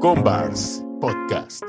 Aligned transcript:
Combars 0.00 0.82
Podcast. 0.98 1.62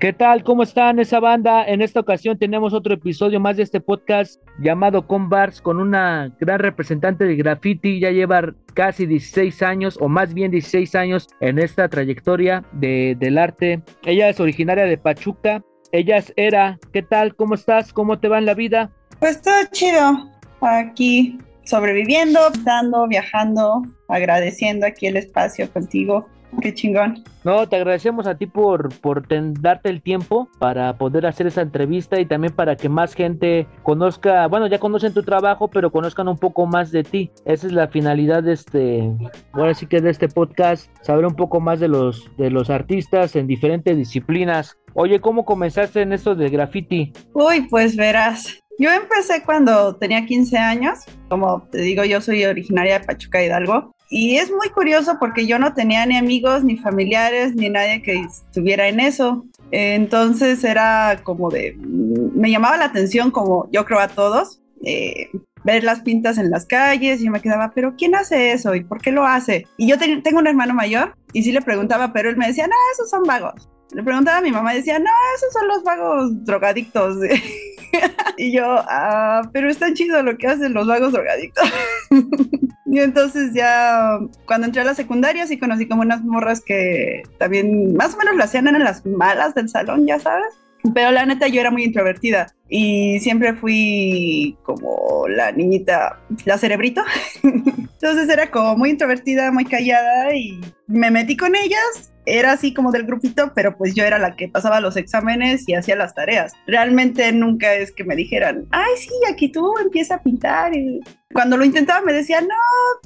¿Qué 0.00 0.12
tal? 0.12 0.42
¿Cómo 0.42 0.64
están 0.64 0.98
esa 0.98 1.20
banda? 1.20 1.64
En 1.64 1.80
esta 1.80 2.00
ocasión 2.00 2.36
tenemos 2.36 2.74
otro 2.74 2.94
episodio 2.94 3.38
más 3.38 3.56
de 3.56 3.62
este 3.62 3.80
podcast 3.80 4.42
llamado 4.58 5.06
Combars 5.06 5.62
con 5.62 5.78
una 5.78 6.34
gran 6.40 6.58
representante 6.58 7.24
de 7.24 7.36
graffiti. 7.36 8.00
Ya 8.00 8.10
lleva 8.10 8.52
casi 8.74 9.06
16 9.06 9.62
años 9.62 9.96
o 10.00 10.08
más 10.08 10.34
bien 10.34 10.50
16 10.50 10.96
años 10.96 11.28
en 11.38 11.60
esta 11.60 11.88
trayectoria 11.88 12.64
de, 12.72 13.16
del 13.20 13.38
arte. 13.38 13.80
Ella 14.04 14.28
es 14.28 14.40
originaria 14.40 14.86
de 14.86 14.98
Pachuca. 14.98 15.62
Ella 15.92 16.16
es 16.16 16.32
Era. 16.34 16.80
¿Qué 16.92 17.02
tal? 17.02 17.36
¿Cómo 17.36 17.54
estás? 17.54 17.92
¿Cómo 17.92 18.18
te 18.18 18.26
va 18.26 18.38
en 18.38 18.46
la 18.46 18.54
vida? 18.54 18.90
Pues 19.20 19.40
todo 19.40 19.54
chido. 19.70 20.28
Aquí 20.60 21.38
sobreviviendo, 21.68 22.40
dando, 22.64 23.06
viajando, 23.06 23.82
agradeciendo 24.08 24.86
aquí 24.86 25.06
el 25.06 25.18
espacio 25.18 25.70
contigo. 25.70 26.26
Qué 26.62 26.72
chingón. 26.72 27.22
No, 27.44 27.68
te 27.68 27.76
agradecemos 27.76 28.26
a 28.26 28.36
ti 28.36 28.46
por, 28.46 28.88
por 29.00 29.26
darte 29.60 29.90
el 29.90 30.00
tiempo 30.00 30.48
para 30.58 30.96
poder 30.96 31.26
hacer 31.26 31.46
esa 31.46 31.60
entrevista 31.60 32.18
y 32.18 32.24
también 32.24 32.54
para 32.54 32.74
que 32.74 32.88
más 32.88 33.12
gente 33.12 33.66
conozca, 33.82 34.46
bueno, 34.46 34.66
ya 34.66 34.78
conocen 34.78 35.12
tu 35.12 35.22
trabajo, 35.22 35.68
pero 35.68 35.92
conozcan 35.92 36.26
un 36.26 36.38
poco 36.38 36.64
más 36.64 36.90
de 36.90 37.04
ti. 37.04 37.30
Esa 37.44 37.66
es 37.66 37.72
la 37.74 37.88
finalidad 37.88 38.42
de 38.42 38.54
este, 38.54 39.12
ahora 39.52 39.74
sí 39.74 39.86
que 39.86 40.00
de 40.00 40.08
este 40.08 40.28
podcast, 40.28 40.90
saber 41.02 41.26
un 41.26 41.36
poco 41.36 41.60
más 41.60 41.80
de 41.80 41.88
los, 41.88 42.34
de 42.38 42.50
los 42.50 42.70
artistas 42.70 43.36
en 43.36 43.46
diferentes 43.46 43.94
disciplinas. 43.94 44.78
Oye, 44.94 45.20
¿cómo 45.20 45.44
comenzaste 45.44 46.00
en 46.00 46.14
esto 46.14 46.34
de 46.34 46.48
graffiti? 46.48 47.12
Uy, 47.34 47.68
pues 47.68 47.94
verás. 47.94 48.58
Yo 48.78 48.92
empecé 48.92 49.42
cuando 49.44 49.96
tenía 49.96 50.24
15 50.24 50.56
años. 50.56 51.00
Como 51.28 51.62
te 51.62 51.78
digo, 51.78 52.04
yo 52.04 52.20
soy 52.20 52.44
originaria 52.44 53.00
de 53.00 53.06
Pachuca 53.06 53.42
Hidalgo. 53.42 53.92
Y 54.08 54.36
es 54.36 54.50
muy 54.50 54.70
curioso 54.70 55.16
porque 55.18 55.46
yo 55.46 55.58
no 55.58 55.74
tenía 55.74 56.06
ni 56.06 56.16
amigos, 56.16 56.64
ni 56.64 56.76
familiares, 56.76 57.54
ni 57.54 57.68
nadie 57.68 58.02
que 58.02 58.20
estuviera 58.20 58.88
en 58.88 59.00
eso. 59.00 59.44
Entonces 59.70 60.64
era 60.64 61.20
como 61.24 61.50
de, 61.50 61.76
me 61.76 62.50
llamaba 62.50 62.78
la 62.78 62.86
atención 62.86 63.30
como 63.30 63.68
yo 63.70 63.84
creo 63.84 64.00
a 64.00 64.08
todos, 64.08 64.62
eh, 64.82 65.28
ver 65.64 65.84
las 65.84 66.00
pintas 66.00 66.38
en 66.38 66.50
las 66.50 66.64
calles 66.64 67.20
y 67.20 67.26
yo 67.26 67.30
me 67.30 67.42
quedaba, 67.42 67.72
pero 67.74 67.96
¿quién 67.96 68.14
hace 68.14 68.52
eso 68.52 68.74
y 68.74 68.82
por 68.82 69.02
qué 69.02 69.12
lo 69.12 69.26
hace? 69.26 69.66
Y 69.76 69.88
yo 69.88 69.98
tengo 69.98 70.38
un 70.38 70.46
hermano 70.46 70.72
mayor 70.72 71.14
y 71.34 71.42
sí 71.42 71.52
le 71.52 71.60
preguntaba, 71.60 72.12
pero 72.14 72.30
él 72.30 72.38
me 72.38 72.46
decía, 72.46 72.66
no, 72.66 72.76
esos 72.94 73.10
son 73.10 73.24
vagos. 73.24 73.68
Le 73.92 74.02
preguntaba 74.02 74.38
a 74.38 74.42
mi 74.42 74.50
mamá 74.50 74.74
y 74.74 74.78
decía, 74.78 74.98
no, 74.98 75.10
esos 75.36 75.52
son 75.52 75.68
los 75.68 75.82
vagos 75.82 76.44
drogadictos. 76.44 77.16
y 78.36 78.52
yo, 78.52 78.64
ah, 78.66 79.42
pero 79.52 79.70
está 79.70 79.92
chido 79.94 80.22
lo 80.22 80.36
que 80.36 80.46
hacen 80.46 80.74
los 80.74 80.86
vagos 80.86 81.12
drogadictos. 81.12 81.64
y 82.86 82.98
entonces 82.98 83.52
ya 83.54 84.18
cuando 84.46 84.66
entré 84.66 84.82
a 84.82 84.84
la 84.84 84.94
secundaria 84.94 85.46
sí 85.46 85.58
conocí 85.58 85.88
como 85.88 86.02
unas 86.02 86.22
morras 86.22 86.60
que 86.60 87.22
también 87.38 87.94
más 87.94 88.14
o 88.14 88.18
menos 88.18 88.36
lo 88.36 88.44
hacían 88.44 88.68
en 88.68 88.84
las 88.84 89.04
malas 89.06 89.54
del 89.54 89.68
salón, 89.68 90.06
ya 90.06 90.18
sabes. 90.18 90.54
Pero 90.94 91.10
la 91.10 91.26
neta 91.26 91.48
yo 91.48 91.60
era 91.60 91.70
muy 91.70 91.84
introvertida 91.84 92.54
y 92.68 93.18
siempre 93.20 93.54
fui 93.54 94.56
como 94.62 95.26
la 95.28 95.50
niñita, 95.50 96.20
la 96.44 96.56
cerebrito. 96.58 97.02
Entonces 97.42 98.28
era 98.28 98.50
como 98.50 98.76
muy 98.76 98.90
introvertida, 98.90 99.50
muy 99.50 99.64
callada 99.64 100.34
y 100.34 100.60
me 100.86 101.10
metí 101.10 101.36
con 101.36 101.56
ellas 101.56 102.12
era 102.36 102.52
así 102.52 102.74
como 102.74 102.92
del 102.92 103.04
grupito, 103.04 103.52
pero 103.54 103.76
pues 103.76 103.94
yo 103.94 104.04
era 104.04 104.18
la 104.18 104.36
que 104.36 104.48
pasaba 104.48 104.80
los 104.80 104.96
exámenes 104.96 105.68
y 105.68 105.74
hacía 105.74 105.96
las 105.96 106.14
tareas. 106.14 106.52
Realmente 106.66 107.32
nunca 107.32 107.74
es 107.74 107.92
que 107.92 108.04
me 108.04 108.16
dijeran, 108.16 108.66
ay, 108.70 108.92
sí, 108.98 109.10
aquí 109.30 109.50
tú 109.50 109.74
empieza 109.78 110.16
a 110.16 110.22
pintar. 110.22 110.74
Y 110.76 111.00
cuando 111.32 111.56
lo 111.56 111.64
intentaba 111.64 112.04
me 112.04 112.12
decían, 112.12 112.46
no, 112.46 112.54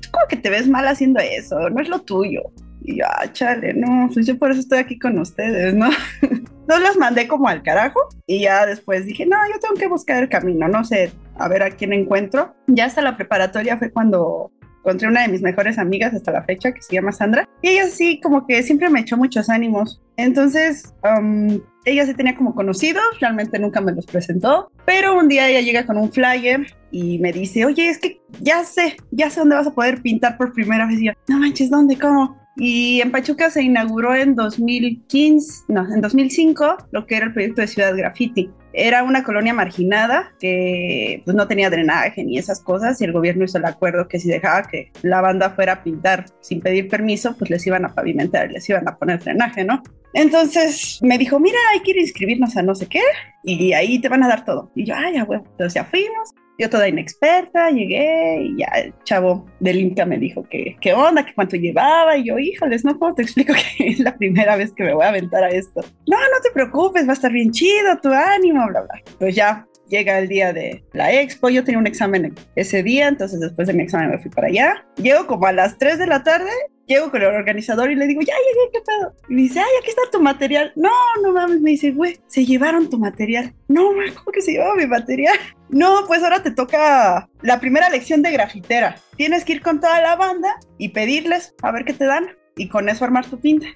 tú 0.01 0.09
como 0.11 0.27
que 0.29 0.37
te 0.37 0.51
ves 0.51 0.69
mal 0.69 0.87
haciendo 0.87 1.21
eso, 1.21 1.71
no 1.71 1.81
es 1.81 1.89
lo 1.89 2.01
tuyo. 2.01 2.43
Y 2.85 2.99
yo, 2.99 3.05
ah, 3.07 3.31
chale, 3.33 3.75
no, 3.75 4.09
pues 4.13 4.27
yo 4.27 4.37
por 4.39 4.51
eso 4.51 4.61
estoy 4.61 4.79
aquí 4.79 4.99
con 4.99 5.19
ustedes, 5.19 5.73
¿no? 5.75 5.89
no 6.69 6.79
los 6.79 6.97
mandé 6.97 7.29
como 7.29 7.49
al 7.49 7.63
carajo 7.63 8.01
y 8.27 8.43
ya 8.43 8.67
después 8.67 9.07
dije, 9.07 9.27
no, 9.27 9.37
yo 9.53 9.61
tengo 9.61 9.75
que 9.75 9.89
buscar 9.89 10.23
el 10.23 10.29
camino, 10.29 10.67
no 10.69 10.85
sé, 10.85 11.13
a 11.39 11.49
ver 11.49 11.63
a 11.63 11.71
quién 11.71 11.93
encuentro. 11.93 12.55
Ya 12.67 12.87
hasta 12.87 13.03
la 13.03 13.17
preparatoria 13.17 13.77
fue 13.77 13.91
cuando 13.91 14.51
encontré 14.83 15.09
una 15.09 15.23
de 15.23 15.29
mis 15.29 15.43
mejores 15.43 15.79
amigas 15.79 16.13
hasta 16.13 16.33
la 16.33 16.43
fecha, 16.43 16.73
que 16.73 16.83
se 16.83 16.95
llama 16.95 17.13
Sandra, 17.13 17.49
y 17.63 17.69
ella 17.69 17.87
sí, 17.87 18.21
como 18.21 18.47
que 18.47 18.63
siempre 18.63 18.91
me 18.91 19.01
echó 19.01 19.17
muchos 19.17 19.49
ánimos. 19.49 20.03
Entonces, 20.17 20.93
um, 21.05 21.61
ella 21.85 22.05
se 22.05 22.15
tenía 22.15 22.35
como 22.35 22.55
conocidos, 22.55 23.03
realmente 23.21 23.59
nunca 23.59 23.81
me 23.81 23.93
los 23.93 24.07
presentó, 24.07 24.71
pero 24.85 25.17
un 25.17 25.29
día 25.29 25.49
ella 25.49 25.61
llega 25.61 25.87
con 25.87 25.97
un 25.97 26.13
flyer 26.13 26.67
y 26.91 27.19
me 27.21 27.33
dice, 27.33 27.65
oye, 27.65 27.89
es 27.89 27.99
que 27.99 28.21
ya 28.41 28.65
sé, 28.65 28.97
ya 29.13 29.31
sé 29.31 29.41
dónde 29.41 29.57
vas 29.57 29.67
a 29.69 29.75
poder 29.75 30.03
pintar 30.03 30.37
por 30.37 30.53
primera 30.53 30.87
vez. 30.87 31.01
Y 31.01 31.07
yo, 31.07 31.13
no 31.29 31.39
manches, 31.39 31.71
¿dónde? 31.71 31.97
¿Cómo? 31.97 32.37
Y 32.57 33.01
en 33.01 33.11
Pachuca 33.11 33.51
se 33.51 33.63
inauguró 33.63 34.15
en 34.15 34.35
2015, 34.35 35.65
no, 35.69 35.93
en 35.93 36.01
2005, 36.01 36.77
lo 36.91 37.07
que 37.07 37.17
era 37.17 37.27
el 37.27 37.33
proyecto 37.33 37.63
de 37.63 37.67
Ciudad 37.67 37.97
Graffiti. 37.97 38.51
Era 38.73 39.03
una 39.03 39.23
colonia 39.23 39.55
marginada 39.55 40.33
que 40.39 41.23
pues, 41.25 41.37
no 41.37 41.47
tenía 41.47 41.71
drenaje 41.71 42.25
ni 42.25 42.39
esas 42.39 42.61
cosas 42.61 43.01
y 43.01 43.05
el 43.05 43.13
gobierno 43.13 43.45
hizo 43.45 43.59
el 43.59 43.65
acuerdo 43.65 44.09
que 44.09 44.19
si 44.19 44.29
dejaba 44.29 44.63
que 44.63 44.91
la 45.03 45.21
banda 45.21 45.51
fuera 45.51 45.73
a 45.75 45.83
pintar 45.83 46.27
sin 46.41 46.61
pedir 46.61 46.89
permiso, 46.89 47.37
pues 47.37 47.51
les 47.51 47.67
iban 47.67 47.85
a 47.85 47.95
pavimentar, 47.95 48.51
les 48.51 48.69
iban 48.69 48.89
a 48.89 48.97
poner 48.97 49.21
drenaje, 49.21 49.65
¿no? 49.65 49.83
Entonces 50.15 50.99
me 51.03 51.19
dijo, 51.19 51.41
mira, 51.41 51.59
hay 51.73 51.81
que 51.81 51.93
ir 51.93 51.99
a 51.99 52.03
inscribirnos 52.03 52.57
a 52.57 52.63
no 52.63 52.75
sé 52.75 52.87
qué 52.87 53.01
y 53.45 53.73
ahí 53.73 53.99
te 53.99 54.09
van 54.09 54.23
a 54.23 54.29
dar 54.29 54.45
todo. 54.45 54.71
Y 54.75 54.85
yo, 54.85 54.95
ay, 54.97 55.15
ya, 55.15 55.25
bueno, 55.25 55.45
entonces 55.47 55.75
ya 55.75 55.85
fuimos 55.85 56.35
yo 56.63 56.71
toda 56.71 56.89
inexperta, 56.89 57.71
llegué 57.71 58.43
y 58.43 58.59
ya 58.59 58.67
el 58.77 58.95
chavo 59.05 59.47
del 59.59 59.81
Inca 59.81 60.07
me 60.07 60.17
dijo 60.17 60.45
que 60.49 60.77
qué 60.81 60.95
onda, 60.95 61.27
que 61.27 61.35
cuánto 61.35 61.57
llevaba. 61.57 62.17
Y 62.17 62.25
yo, 62.25 62.39
híjoles, 62.39 62.85
no 62.85 62.99
puedo, 62.99 63.15
te 63.15 63.23
explico 63.23 63.53
que 63.77 63.89
es 63.89 63.99
la 63.99 64.17
primera 64.17 64.57
vez 64.57 64.73
que 64.73 64.85
me 64.85 64.95
voy 64.95 65.05
a 65.05 65.09
aventar 65.09 65.43
a 65.43 65.49
esto. 65.49 65.81
No, 66.07 66.17
no 66.17 66.41
te 66.43 66.51
preocupes, 66.53 67.07
va 67.07 67.11
a 67.11 67.15
estar 67.15 67.33
bien 67.33 67.51
chido, 67.51 67.99
tu 68.01 68.11
ánimo, 68.11 68.67
bla, 68.69 68.83
bla. 68.83 69.03
Pues 69.19 69.35
ya 69.35 69.67
llega 69.89 70.19
el 70.19 70.29
día 70.29 70.53
de 70.53 70.85
la 70.93 71.13
expo, 71.13 71.51
yo 71.51 71.65
tenía 71.65 71.79
un 71.79 71.87
examen 71.87 72.35
ese 72.55 72.83
día, 72.83 73.09
entonces 73.09 73.41
después 73.41 73.69
de 73.69 73.75
mi 73.75 73.83
examen 73.83 74.11
me 74.11 74.19
fui 74.19 74.31
para 74.31 74.47
allá. 74.47 74.87
Llego 74.97 75.27
como 75.27 75.47
a 75.47 75.53
las 75.53 75.77
3 75.79 75.99
de 75.99 76.07
la 76.07 76.23
tarde, 76.23 76.51
llego 76.93 77.11
con 77.11 77.23
el 77.23 77.29
organizador 77.29 77.91
y 77.91 77.95
le 77.95 78.07
digo, 78.07 78.21
ya 78.21 78.35
llegué, 78.35 78.71
¿qué 78.73 78.81
pedo? 78.81 79.15
Y 79.29 79.35
me 79.35 79.43
dice, 79.43 79.61
ay, 79.61 79.71
aquí 79.81 79.91
está 79.91 80.03
tu 80.11 80.21
material. 80.21 80.73
No, 80.77 80.91
no 81.23 81.33
mames, 81.33 81.61
me 81.61 81.71
dice, 81.71 81.91
güey, 81.91 82.19
se 82.27 82.45
llevaron 82.45 82.89
tu 82.89 82.99
material. 82.99 83.55
No, 83.69 83.89
¿cómo 83.89 84.33
que 84.33 84.43
se 84.43 84.53
llevaba 84.53 84.75
mi 84.77 84.87
material? 84.87 85.37
No, 85.73 86.05
pues 86.07 86.23
ahora 86.23 86.43
te 86.43 86.51
toca 86.51 87.31
la 87.41 87.59
primera 87.59 87.89
lección 87.89 88.21
de 88.21 88.31
grafitera. 88.31 88.97
Tienes 89.17 89.43
que 89.43 89.55
ir 89.55 89.63
con 89.63 89.81
toda 89.81 90.03
la 90.03 90.17
banda 90.17 90.61
y 90.77 90.91
pedirles 90.91 91.55
a 91.63 91.73
ver 91.73 91.87
qué 91.87 91.95
te 91.95 92.05
dan 92.05 92.27
y 92.57 92.69
con 92.69 92.91
eso 92.91 93.07
armar 93.07 93.25
tu 93.25 93.41
pinta. 93.41 93.69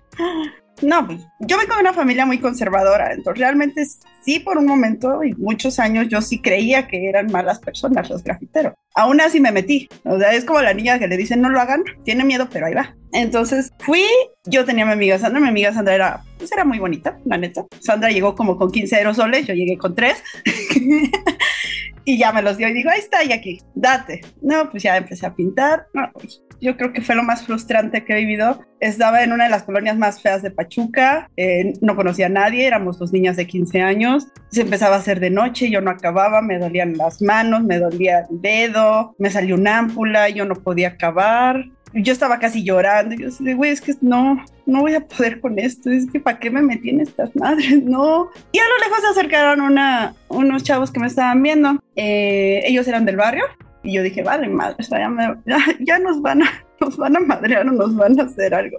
No, 0.82 1.06
pues 1.06 1.20
yo 1.40 1.56
vengo 1.56 1.74
de 1.74 1.80
una 1.80 1.94
familia 1.94 2.26
muy 2.26 2.38
conservadora, 2.38 3.12
entonces 3.12 3.40
realmente 3.40 3.86
sí 4.22 4.40
por 4.40 4.58
un 4.58 4.66
momento 4.66 5.24
y 5.24 5.32
muchos 5.34 5.78
años 5.78 6.08
yo 6.08 6.20
sí 6.20 6.40
creía 6.40 6.86
que 6.86 7.08
eran 7.08 7.32
malas 7.32 7.60
personas 7.60 8.10
los 8.10 8.22
grafiteros. 8.22 8.74
Aún 8.94 9.20
así 9.20 9.40
me 9.40 9.52
metí, 9.52 9.88
o 10.04 10.18
sea, 10.18 10.34
es 10.34 10.44
como 10.44 10.60
la 10.60 10.74
niña 10.74 10.98
que 10.98 11.08
le 11.08 11.16
dicen 11.16 11.40
no 11.40 11.48
lo 11.48 11.60
hagan, 11.60 11.84
tiene 12.04 12.24
miedo, 12.24 12.48
pero 12.50 12.66
ahí 12.66 12.74
va. 12.74 12.94
Entonces 13.12 13.72
fui, 13.78 14.04
yo 14.44 14.64
tenía 14.64 14.84
a 14.84 14.86
mi 14.88 14.92
amiga 14.92 15.18
Sandra, 15.18 15.40
mi 15.40 15.48
amiga 15.48 15.72
Sandra 15.72 15.94
era, 15.94 16.22
pues 16.38 16.52
era 16.52 16.64
muy 16.64 16.78
bonita, 16.78 17.18
la 17.24 17.38
neta. 17.38 17.64
Sandra 17.80 18.10
llegó 18.10 18.34
como 18.34 18.56
con 18.56 18.70
15 18.70 18.96
aerosoles, 18.96 19.46
yo 19.46 19.54
llegué 19.54 19.78
con 19.78 19.94
3. 19.94 20.22
y 22.04 22.18
ya 22.18 22.32
me 22.32 22.42
los 22.42 22.56
dio 22.56 22.68
y 22.68 22.74
dijo, 22.74 22.90
ahí 22.90 23.00
está, 23.00 23.24
y 23.24 23.32
aquí, 23.32 23.60
date. 23.74 24.20
No, 24.42 24.70
pues 24.70 24.82
ya 24.82 24.96
empecé 24.96 25.26
a 25.26 25.34
pintar. 25.34 25.86
No, 25.94 26.10
pues, 26.12 26.42
yo 26.60 26.76
creo 26.76 26.92
que 26.92 27.00
fue 27.00 27.14
lo 27.14 27.22
más 27.22 27.44
frustrante 27.44 28.04
que 28.04 28.12
he 28.12 28.16
vivido. 28.16 28.60
Estaba 28.80 29.22
en 29.22 29.32
una 29.32 29.44
de 29.44 29.50
las 29.50 29.62
colonias 29.62 29.96
más 29.96 30.20
feas 30.20 30.42
de 30.42 30.50
Pachuca, 30.50 31.30
eh, 31.36 31.72
no 31.80 31.96
conocía 31.96 32.26
a 32.26 32.30
nadie, 32.30 32.66
éramos 32.66 32.98
dos 32.98 33.12
niñas 33.12 33.36
de 33.36 33.46
15 33.46 33.80
años, 33.80 34.28
se 34.50 34.62
empezaba 34.62 34.96
a 34.96 34.98
hacer 34.98 35.20
de 35.20 35.30
noche, 35.30 35.70
yo 35.70 35.80
no 35.80 35.90
acababa, 35.90 36.42
me 36.42 36.58
dolían 36.58 36.96
las 36.96 37.22
manos, 37.22 37.62
me 37.62 37.78
dolía 37.78 38.26
el 38.30 38.40
dedo, 38.40 39.14
me 39.18 39.30
salió 39.30 39.54
una 39.54 39.78
ámpula, 39.78 40.28
yo 40.28 40.44
no 40.44 40.54
podía 40.54 40.88
acabar. 40.88 41.64
Yo 41.94 42.12
estaba 42.12 42.38
casi 42.38 42.62
llorando, 42.62 43.14
yo 43.14 43.26
decía, 43.26 43.54
güey, 43.54 43.70
es 43.70 43.80
que 43.80 43.94
no, 44.02 44.44
no 44.66 44.80
voy 44.80 44.94
a 44.94 45.06
poder 45.06 45.40
con 45.40 45.58
esto, 45.58 45.90
es 45.90 46.10
que 46.10 46.20
¿para 46.20 46.38
qué 46.38 46.50
me 46.50 46.60
metí 46.60 46.90
en 46.90 47.00
estas 47.00 47.34
madres? 47.34 47.82
No. 47.84 48.28
Y 48.52 48.58
a 48.58 48.64
lo 48.64 48.78
lejos 48.84 49.00
se 49.00 49.18
acercaron 49.18 49.62
una, 49.62 50.14
unos 50.28 50.62
chavos 50.62 50.90
que 50.90 51.00
me 51.00 51.06
estaban 51.06 51.42
viendo, 51.42 51.80
eh, 51.94 52.62
ellos 52.66 52.86
eran 52.88 53.06
del 53.06 53.16
barrio, 53.16 53.44
y 53.86 53.94
yo 53.94 54.02
dije, 54.02 54.22
vale, 54.22 54.48
madre, 54.48 54.76
ya, 55.46 55.58
ya, 55.80 55.98
nos, 55.98 56.20
van 56.20 56.42
a, 56.42 56.46
nos 56.80 56.96
van 56.96 57.16
a 57.16 57.20
madrear 57.20 57.66
o 57.68 57.72
nos 57.72 57.94
van 57.96 58.18
a 58.18 58.24
hacer 58.24 58.52
algo. 58.52 58.76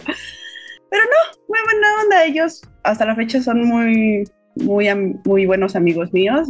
Pero 0.90 1.04
no, 1.04 1.40
muy 1.48 1.60
buena 1.64 1.88
onda. 2.04 2.26
Ellos 2.26 2.62
hasta 2.84 3.06
la 3.06 3.16
fecha 3.16 3.42
son 3.42 3.64
muy, 3.64 4.24
muy, 4.56 4.90
muy 5.26 5.46
buenos 5.46 5.76
amigos 5.76 6.12
míos. 6.14 6.50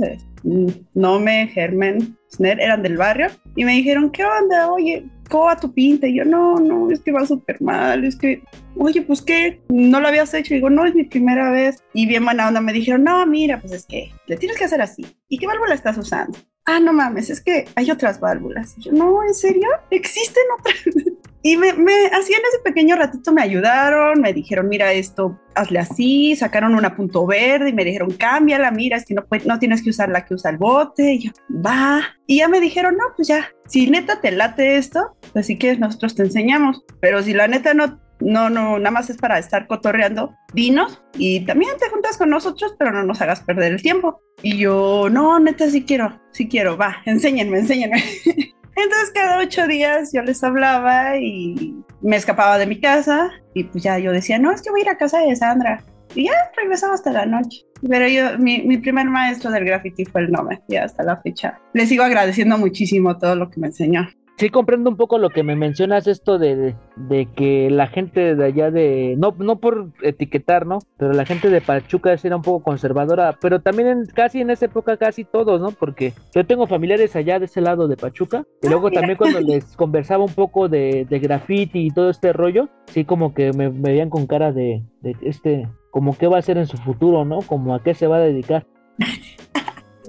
Nome, 0.93 1.47
Germen, 1.53 2.17
Sner, 2.31 2.59
eran 2.59 2.81
del 2.81 2.97
barrio. 2.97 3.27
Y 3.55 3.63
me 3.63 3.73
dijeron, 3.73 4.11
¿qué 4.11 4.25
onda? 4.25 4.71
Oye, 4.71 5.05
¿cómo 5.29 5.45
va 5.45 5.59
tu 5.59 5.71
pinta? 5.71 6.07
Y 6.07 6.15
yo, 6.15 6.25
no, 6.25 6.55
no, 6.55 6.89
es 6.91 6.99
que 7.01 7.11
va 7.11 7.25
súper 7.25 7.61
mal. 7.61 8.03
Es 8.05 8.15
que, 8.15 8.41
oye, 8.75 9.01
pues 9.01 9.21
¿qué? 9.21 9.61
¿No 9.69 9.99
lo 9.99 10.07
habías 10.07 10.33
hecho? 10.33 10.53
Y 10.53 10.57
digo, 10.57 10.69
no, 10.69 10.85
es 10.85 10.95
mi 10.95 11.03
primera 11.03 11.51
vez. 11.51 11.83
Y 11.93 12.05
bien 12.07 12.25
buena 12.25 12.47
onda 12.47 12.61
me 12.61 12.73
dijeron, 12.73 13.03
no, 13.03 13.25
mira, 13.25 13.59
pues 13.59 13.73
es 13.73 13.85
que 13.85 14.11
le 14.27 14.37
tienes 14.37 14.57
que 14.57 14.65
hacer 14.65 14.81
así. 14.81 15.05
¿Y 15.27 15.37
qué 15.37 15.47
válvula 15.47 15.73
estás 15.73 15.97
usando? 15.97 16.37
Ah, 16.67 16.79
no 16.79 16.93
mames, 16.93 17.29
es 17.29 17.41
que 17.41 17.65
hay 17.75 17.89
otras 17.89 18.19
válvulas. 18.19 18.75
Yo, 18.77 18.91
no, 18.91 19.23
¿en 19.23 19.33
serio? 19.33 19.67
¿Existen 19.89 20.43
otras? 20.59 20.75
Y 21.43 21.55
me, 21.55 21.71
me, 21.71 22.07
así 22.07 22.33
en 22.33 22.41
ese 22.41 22.59
pequeño 22.61 22.97
ratito 22.97 23.31
me 23.31 23.41
ayudaron, 23.41 24.19
me 24.19 24.33
dijeron, 24.33 24.67
mira 24.67 24.91
esto, 24.91 25.39
hazle 25.55 25.79
así, 25.79 26.35
sacaron 26.35 26.75
una 26.75 26.93
punto 26.93 27.25
verde 27.25 27.69
y 27.69 27.73
me 27.73 27.85
dijeron, 27.85 28.11
cámbiala, 28.11 28.69
mira, 28.71 28.97
es 28.97 29.05
que 29.05 29.13
no, 29.13 29.23
no 29.45 29.57
tienes 29.57 29.81
que 29.81 29.91
usar 29.91 30.09
la 30.09 30.25
que 30.25 30.33
usa 30.33 30.51
el 30.51 30.57
bote. 30.57 31.19
Yo, 31.19 31.31
va. 31.49 32.01
Y 32.25 32.39
ya 32.39 32.49
me 32.49 32.59
dijeron, 32.59 32.97
no, 32.97 33.03
pues 33.15 33.29
ya, 33.29 33.47
si 33.65 33.89
neta 33.89 34.19
te 34.19 34.31
late 34.31 34.75
esto, 34.75 35.15
pues 35.31 35.45
si 35.45 35.57
quieres 35.57 35.79
nosotros 35.79 36.15
te 36.15 36.23
enseñamos. 36.23 36.83
Pero 36.99 37.23
si 37.23 37.33
la 37.33 37.47
neta 37.47 37.73
no, 37.73 37.97
no, 38.19 38.49
no, 38.49 38.79
nada 38.79 38.91
más 38.91 39.09
es 39.09 39.17
para 39.17 39.37
estar 39.37 39.67
cotorreando, 39.67 40.35
dinos 40.53 41.01
y 41.17 41.45
también 41.45 41.71
te 41.79 41.89
juntas 41.89 42.17
con 42.17 42.29
nosotros, 42.29 42.75
pero 42.77 42.91
no 42.91 43.03
nos 43.03 43.21
hagas 43.21 43.41
perder 43.41 43.73
el 43.73 43.81
tiempo. 43.81 44.21
Y 44.41 44.57
yo, 44.57 45.07
no, 45.11 45.39
neta, 45.39 45.69
sí 45.69 45.83
quiero, 45.83 46.19
sí 46.31 46.47
quiero, 46.47 46.77
va, 46.77 46.97
enséñenme, 47.05 47.59
enséñenme. 47.59 48.03
Entonces 48.75 49.11
cada 49.13 49.39
ocho 49.39 49.65
días 49.67 50.11
yo 50.13 50.21
les 50.21 50.43
hablaba 50.43 51.17
y 51.17 51.75
me 52.01 52.15
escapaba 52.15 52.59
de 52.59 52.67
mi 52.67 52.79
casa 52.79 53.31
y 53.55 53.63
pues 53.63 53.83
ya 53.83 53.97
yo 53.97 54.11
decía, 54.11 54.37
no, 54.37 54.51
es 54.51 54.61
que 54.61 54.69
voy 54.69 54.81
a 54.81 54.83
ir 54.83 54.89
a 54.89 54.97
casa 54.97 55.19
de 55.19 55.35
Sandra. 55.35 55.83
Y 56.15 56.25
ya 56.25 56.33
regresaba 56.55 56.93
hasta 56.93 57.11
la 57.11 57.25
noche. 57.25 57.65
Pero 57.87 58.07
yo, 58.07 58.37
mi, 58.39 58.61
mi 58.61 58.77
primer 58.77 59.07
maestro 59.07 59.51
del 59.51 59.65
graffiti 59.65 60.05
fue 60.05 60.21
el 60.21 60.31
Nome, 60.31 60.61
y 60.67 60.77
hasta 60.77 61.03
la 61.03 61.17
fecha. 61.17 61.59
Le 61.73 61.85
sigo 61.85 62.03
agradeciendo 62.03 62.57
muchísimo 62.57 63.17
todo 63.17 63.35
lo 63.35 63.49
que 63.49 63.59
me 63.59 63.67
enseñó 63.67 64.07
sí 64.37 64.49
comprendo 64.49 64.89
un 64.89 64.97
poco 64.97 65.17
lo 65.17 65.29
que 65.29 65.43
me 65.43 65.55
mencionas, 65.55 66.07
esto 66.07 66.37
de, 66.37 66.75
de, 66.95 67.25
que 67.35 67.69
la 67.71 67.87
gente 67.87 68.35
de 68.35 68.45
allá 68.45 68.71
de, 68.71 69.15
no, 69.17 69.35
no 69.37 69.59
por 69.59 69.91
etiquetar, 70.01 70.65
¿no? 70.65 70.79
Pero 70.97 71.13
la 71.13 71.25
gente 71.25 71.49
de 71.49 71.59
Pachuca 71.59 72.15
era 72.21 72.35
un 72.35 72.43
poco 72.43 72.63
conservadora, 72.63 73.37
pero 73.41 73.61
también 73.61 73.89
en, 73.89 74.05
casi 74.05 74.41
en 74.41 74.51
esa 74.51 74.65
época 74.65 74.97
casi 74.97 75.23
todos, 75.23 75.59
¿no? 75.59 75.71
Porque 75.71 76.13
yo 76.35 76.45
tengo 76.45 76.67
familiares 76.67 77.15
allá 77.15 77.39
de 77.39 77.45
ese 77.45 77.61
lado 77.61 77.87
de 77.87 77.97
Pachuca, 77.97 78.45
y 78.61 78.67
ah, 78.67 78.69
luego 78.69 78.91
también 78.91 79.17
cuando 79.17 79.41
les 79.41 79.65
conversaba 79.75 80.23
un 80.23 80.33
poco 80.33 80.69
de, 80.69 81.05
de 81.09 81.19
graffiti 81.19 81.87
y 81.87 81.91
todo 81.91 82.09
este 82.09 82.31
rollo, 82.31 82.69
sí 82.85 83.05
como 83.05 83.33
que 83.33 83.51
me, 83.53 83.69
me 83.69 83.91
veían 83.91 84.09
con 84.09 84.27
cara 84.27 84.51
de, 84.51 84.83
de 85.01 85.15
este, 85.21 85.67
como 85.89 86.15
qué 86.15 86.27
va 86.27 86.35
a 86.35 86.39
hacer 86.39 86.57
en 86.57 86.67
su 86.67 86.77
futuro, 86.77 87.25
¿no? 87.25 87.39
Como 87.39 87.73
a 87.73 87.81
qué 87.81 87.95
se 87.95 88.07
va 88.07 88.17
a 88.17 88.21
dedicar. 88.21 88.67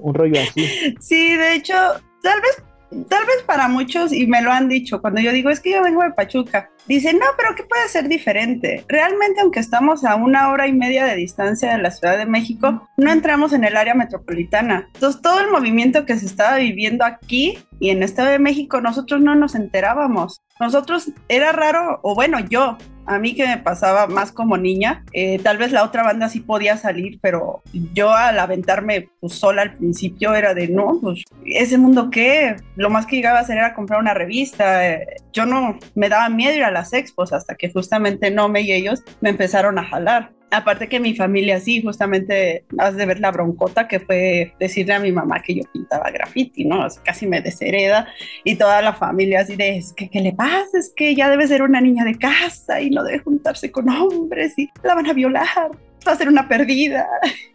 un 0.01 0.13
rollo 0.13 0.39
así. 0.39 0.65
Sí, 0.99 1.35
de 1.35 1.55
hecho, 1.55 1.73
tal 2.21 2.39
vez 2.41 2.63
Tal 2.89 3.25
vez 3.25 3.43
para 3.45 3.67
muchos, 3.67 4.11
y 4.11 4.25
me 4.25 4.41
lo 4.41 4.51
han 4.51 4.67
dicho, 4.67 5.01
cuando 5.01 5.21
yo 5.21 5.31
digo, 5.31 5.49
es 5.49 5.59
que 5.59 5.71
yo 5.71 5.83
vengo 5.83 6.01
de 6.01 6.11
Pachuca, 6.11 6.71
dicen, 6.87 7.19
no, 7.19 7.25
pero 7.37 7.55
¿qué 7.55 7.63
puede 7.63 7.87
ser 7.87 8.07
diferente? 8.07 8.83
Realmente, 8.87 9.41
aunque 9.41 9.59
estamos 9.59 10.03
a 10.03 10.15
una 10.15 10.49
hora 10.49 10.67
y 10.67 10.73
media 10.73 11.05
de 11.05 11.15
distancia 11.15 11.71
de 11.71 11.81
la 11.81 11.91
Ciudad 11.91 12.17
de 12.17 12.25
México, 12.25 12.89
no 12.97 13.11
entramos 13.11 13.53
en 13.53 13.63
el 13.63 13.77
área 13.77 13.93
metropolitana. 13.93 14.89
Entonces, 14.93 15.21
todo 15.21 15.39
el 15.39 15.51
movimiento 15.51 16.05
que 16.05 16.17
se 16.17 16.25
estaba 16.25 16.57
viviendo 16.57 17.05
aquí 17.05 17.59
y 17.79 17.91
en 17.91 18.01
Estado 18.01 18.29
de 18.29 18.39
México, 18.39 18.81
nosotros 18.81 19.21
no 19.21 19.35
nos 19.35 19.55
enterábamos. 19.55 20.41
Nosotros, 20.59 21.11
era 21.27 21.51
raro, 21.51 21.99
o 22.03 22.15
bueno, 22.15 22.39
yo, 22.39 22.77
a 23.09 23.17
mí 23.17 23.33
que 23.33 23.47
me 23.47 23.57
pasaba 23.57 24.05
más 24.05 24.31
como 24.31 24.55
niña, 24.57 25.03
eh, 25.13 25.39
tal 25.39 25.57
vez 25.57 25.71
la 25.71 25.83
otra 25.83 26.03
banda 26.03 26.29
sí 26.29 26.41
podía 26.41 26.77
salir, 26.77 27.17
pero 27.21 27.63
yo 27.93 28.13
al 28.13 28.37
aventarme 28.37 29.09
pues, 29.19 29.33
sola 29.33 29.63
al 29.63 29.73
principio 29.73 30.35
era 30.35 30.53
de, 30.53 30.67
no, 30.67 30.99
pues, 31.01 31.23
ese 31.43 31.79
mundo 31.79 32.11
qué, 32.11 32.55
lo 32.75 32.91
más 32.91 33.07
que 33.07 33.15
llegaba 33.15 33.39
a 33.39 33.41
hacer 33.41 33.57
era 33.57 33.73
comprar 33.73 33.99
una 33.99 34.13
revista, 34.13 34.99
yo 35.33 35.47
no, 35.47 35.79
me 35.95 36.07
daba 36.07 36.29
miedo 36.29 36.55
ir 36.55 36.63
a 36.63 36.71
las 36.71 36.93
expos 36.93 37.33
hasta 37.33 37.55
que 37.55 37.71
justamente 37.71 38.29
no 38.29 38.47
me 38.47 38.61
y 38.61 38.73
ellos 38.73 39.03
me 39.21 39.31
empezaron 39.31 39.79
a 39.79 39.83
jalar. 39.83 40.31
Aparte 40.51 40.89
que 40.89 40.99
mi 40.99 41.15
familia 41.15 41.59
sí, 41.59 41.81
justamente 41.81 42.65
has 42.79 42.95
de 42.95 43.05
ver 43.05 43.19
la 43.19 43.31
broncota 43.31 43.87
que 43.87 43.99
fue 43.99 44.53
decirle 44.59 44.93
a 44.93 44.99
mi 44.99 45.11
mamá 45.11 45.41
que 45.43 45.55
yo 45.55 45.63
pintaba 45.71 46.09
graffiti, 46.09 46.65
¿no? 46.65 46.87
casi 47.03 47.27
me 47.27 47.41
deshereda 47.41 48.07
y 48.43 48.55
toda 48.55 48.81
la 48.81 48.93
familia 48.93 49.41
así 49.41 49.55
de, 49.55 49.77
es 49.77 49.93
que, 49.93 50.09
¿qué 50.09 50.21
le 50.21 50.33
pasa? 50.33 50.79
Es 50.79 50.91
que 50.95 51.13
ya 51.13 51.29
debe 51.29 51.47
ser 51.47 51.61
una 51.61 51.81
niña 51.81 52.03
de 52.03 52.17
casa 52.17 52.81
y 52.81 52.89
no 52.89 53.03
debe 53.03 53.19
juntarse 53.19 53.71
con 53.71 53.89
hombres 53.89 54.57
y 54.57 54.69
la 54.83 54.95
van 54.95 55.07
a 55.07 55.13
violar, 55.13 55.69
va 56.07 56.11
a 56.11 56.15
ser 56.15 56.27
una 56.27 56.47
perdida. 56.47 57.07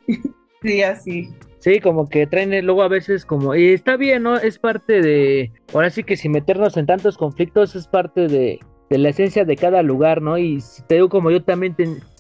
sí, 0.63 0.83
así. 0.83 1.29
Sí, 1.59 1.81
como 1.81 2.09
que 2.09 2.27
traen 2.27 2.65
luego 2.65 2.83
a 2.83 2.89
veces 2.89 3.25
como, 3.25 3.55
y 3.55 3.73
está 3.73 3.97
bien, 3.97 4.23
¿no? 4.23 4.37
Es 4.37 4.59
parte 4.59 5.01
de, 5.01 5.51
ahora 5.73 5.91
sí 5.91 6.05
que 6.05 6.17
si 6.17 6.29
meternos 6.29 6.77
en 6.77 6.87
tantos 6.87 7.17
conflictos 7.17 7.75
es 7.75 7.89
parte 7.89 8.29
de, 8.29 8.61
de 8.91 8.99
la 8.99 9.09
esencia 9.09 9.45
de 9.45 9.57
cada 9.57 9.83
lugar, 9.83 10.21
¿no? 10.21 10.39
Y 10.39 10.63
te 10.87 10.97
digo 10.97 11.09
como 11.09 11.31
yo 11.31 11.43
también 11.43 11.75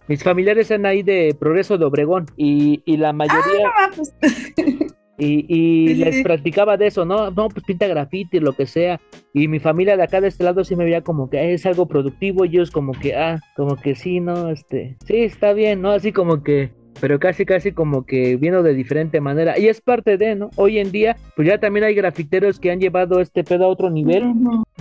mis 0.08 0.22
familiares 0.22 0.70
eran 0.70 0.86
ahí 0.86 1.02
de 1.02 1.36
Progreso 1.38 1.78
de 1.78 1.84
Obregón 1.84 2.26
y, 2.36 2.82
y 2.84 2.96
la 2.96 3.12
mayoría... 3.12 3.68
Ah, 3.76 3.90
pues. 3.94 4.14
Y, 5.16 5.46
y 5.48 5.94
les 5.94 6.24
practicaba 6.24 6.76
de 6.76 6.88
eso, 6.88 7.04
¿no? 7.04 7.30
No, 7.30 7.48
pues 7.48 7.64
pinta 7.64 7.86
grafiti, 7.86 8.40
lo 8.40 8.52
que 8.52 8.66
sea. 8.66 9.00
Y 9.32 9.46
mi 9.46 9.60
familia 9.60 9.96
de 9.96 10.02
acá 10.02 10.20
de 10.20 10.28
este 10.28 10.42
lado 10.42 10.64
sí 10.64 10.74
me 10.74 10.84
veía 10.84 11.02
como 11.02 11.30
que 11.30 11.54
es 11.54 11.64
algo 11.66 11.86
productivo. 11.86 12.44
Y 12.44 12.48
ellos 12.48 12.70
como 12.70 12.92
que, 12.92 13.14
ah, 13.14 13.40
como 13.54 13.76
que 13.76 13.94
sí, 13.94 14.18
¿no? 14.18 14.50
Este, 14.50 14.96
sí, 15.06 15.18
está 15.18 15.52
bien, 15.52 15.82
¿no? 15.82 15.92
Así 15.92 16.10
como 16.10 16.42
que 16.42 16.72
pero 17.00 17.18
casi 17.18 17.44
casi 17.44 17.72
como 17.72 18.04
que 18.04 18.36
viendo 18.36 18.62
de 18.62 18.74
diferente 18.74 19.20
manera 19.20 19.58
y 19.58 19.68
es 19.68 19.80
parte 19.80 20.16
de, 20.16 20.34
¿no? 20.34 20.50
Hoy 20.56 20.78
en 20.78 20.92
día 20.92 21.16
pues 21.36 21.48
ya 21.48 21.58
también 21.58 21.84
hay 21.84 21.94
grafiteros 21.94 22.58
que 22.60 22.70
han 22.70 22.80
llevado 22.80 23.20
este 23.20 23.44
pedo 23.44 23.64
a 23.64 23.68
otro 23.68 23.90
nivel. 23.90 24.32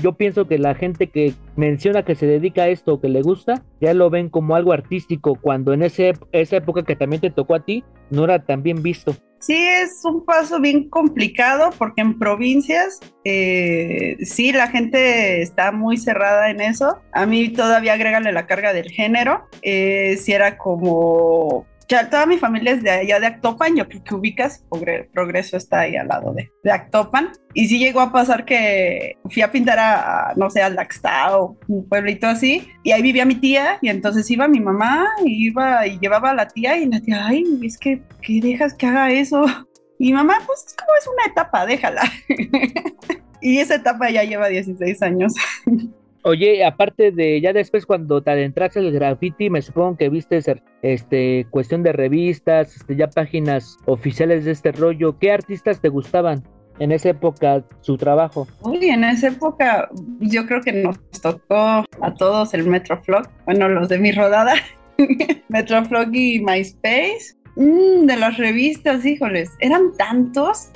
Yo 0.01 0.13
pienso 0.13 0.47
que 0.47 0.57
la 0.57 0.75
gente 0.75 1.07
que 1.07 1.33
menciona 1.55 2.03
que 2.03 2.15
se 2.15 2.25
dedica 2.25 2.63
a 2.63 2.69
esto 2.69 2.93
o 2.93 3.01
que 3.01 3.09
le 3.09 3.21
gusta, 3.21 3.63
ya 3.79 3.93
lo 3.93 4.09
ven 4.09 4.29
como 4.29 4.55
algo 4.55 4.73
artístico 4.73 5.35
cuando 5.35 5.73
en 5.73 5.83
ese, 5.83 6.13
esa 6.31 6.57
época 6.57 6.83
que 6.83 6.95
también 6.95 7.21
te 7.21 7.29
tocó 7.29 7.55
a 7.55 7.65
ti 7.65 7.83
no 8.09 8.23
era 8.25 8.43
tan 8.43 8.63
bien 8.63 8.81
visto. 8.81 9.15
Sí, 9.43 9.57
es 9.57 9.99
un 10.05 10.23
paso 10.23 10.61
bien 10.61 10.87
complicado 10.87 11.71
porque 11.77 11.99
en 11.99 12.17
provincias 12.17 13.01
eh, 13.25 14.15
sí 14.21 14.53
la 14.53 14.69
gente 14.69 15.41
está 15.41 15.73
muy 15.73 15.97
cerrada 15.97 16.49
en 16.49 16.61
eso. 16.61 17.01
A 17.11 17.25
mí 17.25 17.49
todavía 17.49 17.91
agrégale 17.91 18.31
la 18.31 18.47
carga 18.47 18.71
del 18.71 18.89
género. 18.89 19.49
Eh, 19.61 20.15
si 20.17 20.31
era 20.31 20.57
como 20.57 21.65
ya 21.93 22.09
toda 22.09 22.25
mi 22.25 22.37
familia 22.37 22.71
es 22.71 22.81
de 22.81 22.89
allá 22.89 23.19
de 23.19 23.27
Actopan, 23.27 23.75
yo 23.75 23.87
creo 23.87 24.03
que 24.03 24.15
ubicas, 24.15 24.65
Progreso 25.13 25.57
está 25.57 25.81
ahí 25.81 25.95
al 25.95 26.07
lado 26.07 26.33
de, 26.33 26.51
de 26.63 26.71
Actopan. 26.71 27.31
Y 27.53 27.67
sí 27.67 27.77
llegó 27.77 28.01
a 28.01 28.11
pasar 28.11 28.45
que 28.45 29.17
fui 29.29 29.43
a 29.43 29.51
pintar 29.51 29.77
a, 29.77 30.33
no 30.35 30.49
sé, 30.49 30.63
al 30.63 30.75
Laxtao, 30.75 31.57
un 31.67 31.87
pueblito 31.87 32.25
así, 32.25 32.67
y 32.83 32.91
ahí 32.91 33.03
vivía 33.03 33.25
mi 33.25 33.35
tía, 33.35 33.77
y 33.81 33.89
entonces 33.89 34.29
iba 34.31 34.47
mi 34.47 34.59
mamá, 34.59 35.07
y 35.23 35.47
iba 35.47 35.85
y 35.85 35.99
llevaba 35.99 36.31
a 36.31 36.35
la 36.35 36.47
tía, 36.47 36.77
y 36.77 36.87
la 36.87 36.99
tía, 36.99 37.27
ay, 37.27 37.43
es 37.63 37.77
que, 37.77 38.01
¿qué 38.21 38.39
dejas 38.41 38.73
que 38.73 38.87
haga 38.87 39.11
eso? 39.11 39.45
Y 39.99 40.11
mamá, 40.11 40.33
pues 40.45 40.65
es 40.67 40.73
como 40.73 40.89
es 40.99 41.07
una 41.07 41.31
etapa, 41.31 41.65
déjala. 41.65 42.01
y 43.41 43.59
esa 43.59 43.75
etapa 43.75 44.09
ya 44.09 44.23
lleva 44.23 44.49
16 44.49 45.01
años. 45.01 45.33
Oye, 46.25 46.63
aparte 46.63 47.11
de 47.11 47.41
ya 47.41 47.51
después 47.51 47.85
cuando 47.85 48.23
te 48.23 48.31
adentraste 48.31 48.79
el 48.79 48.93
graffiti, 48.93 49.49
me 49.49 49.61
supongo 49.61 49.97
que 49.97 50.07
viste 50.07 50.39
este 50.81 51.45
cuestión 51.49 51.83
de 51.83 51.91
revistas, 51.91 52.77
este, 52.77 52.95
ya 52.95 53.09
páginas 53.09 53.77
oficiales 53.87 54.45
de 54.45 54.51
este 54.51 54.71
rollo. 54.71 55.19
¿Qué 55.19 55.33
artistas 55.33 55.81
te 55.81 55.89
gustaban 55.89 56.41
en 56.79 56.93
esa 56.93 57.09
época 57.09 57.65
su 57.81 57.97
trabajo? 57.97 58.47
Uy, 58.61 58.85
en 58.85 59.03
esa 59.03 59.27
época 59.27 59.89
yo 60.21 60.45
creo 60.45 60.61
que 60.61 60.71
nos 60.71 60.97
tocó 61.21 61.83
a 62.01 62.13
todos 62.17 62.53
el 62.53 62.67
Metroflog, 62.67 63.27
bueno, 63.43 63.67
los 63.67 63.89
de 63.89 63.99
mi 63.99 64.13
rodada, 64.13 64.53
Metroflog 65.49 66.15
y 66.15 66.39
MySpace. 66.39 67.35
Mm, 67.57 68.05
de 68.05 68.15
las 68.15 68.37
revistas, 68.37 69.05
híjoles, 69.05 69.51
eran 69.59 69.91
tantos. 69.97 70.69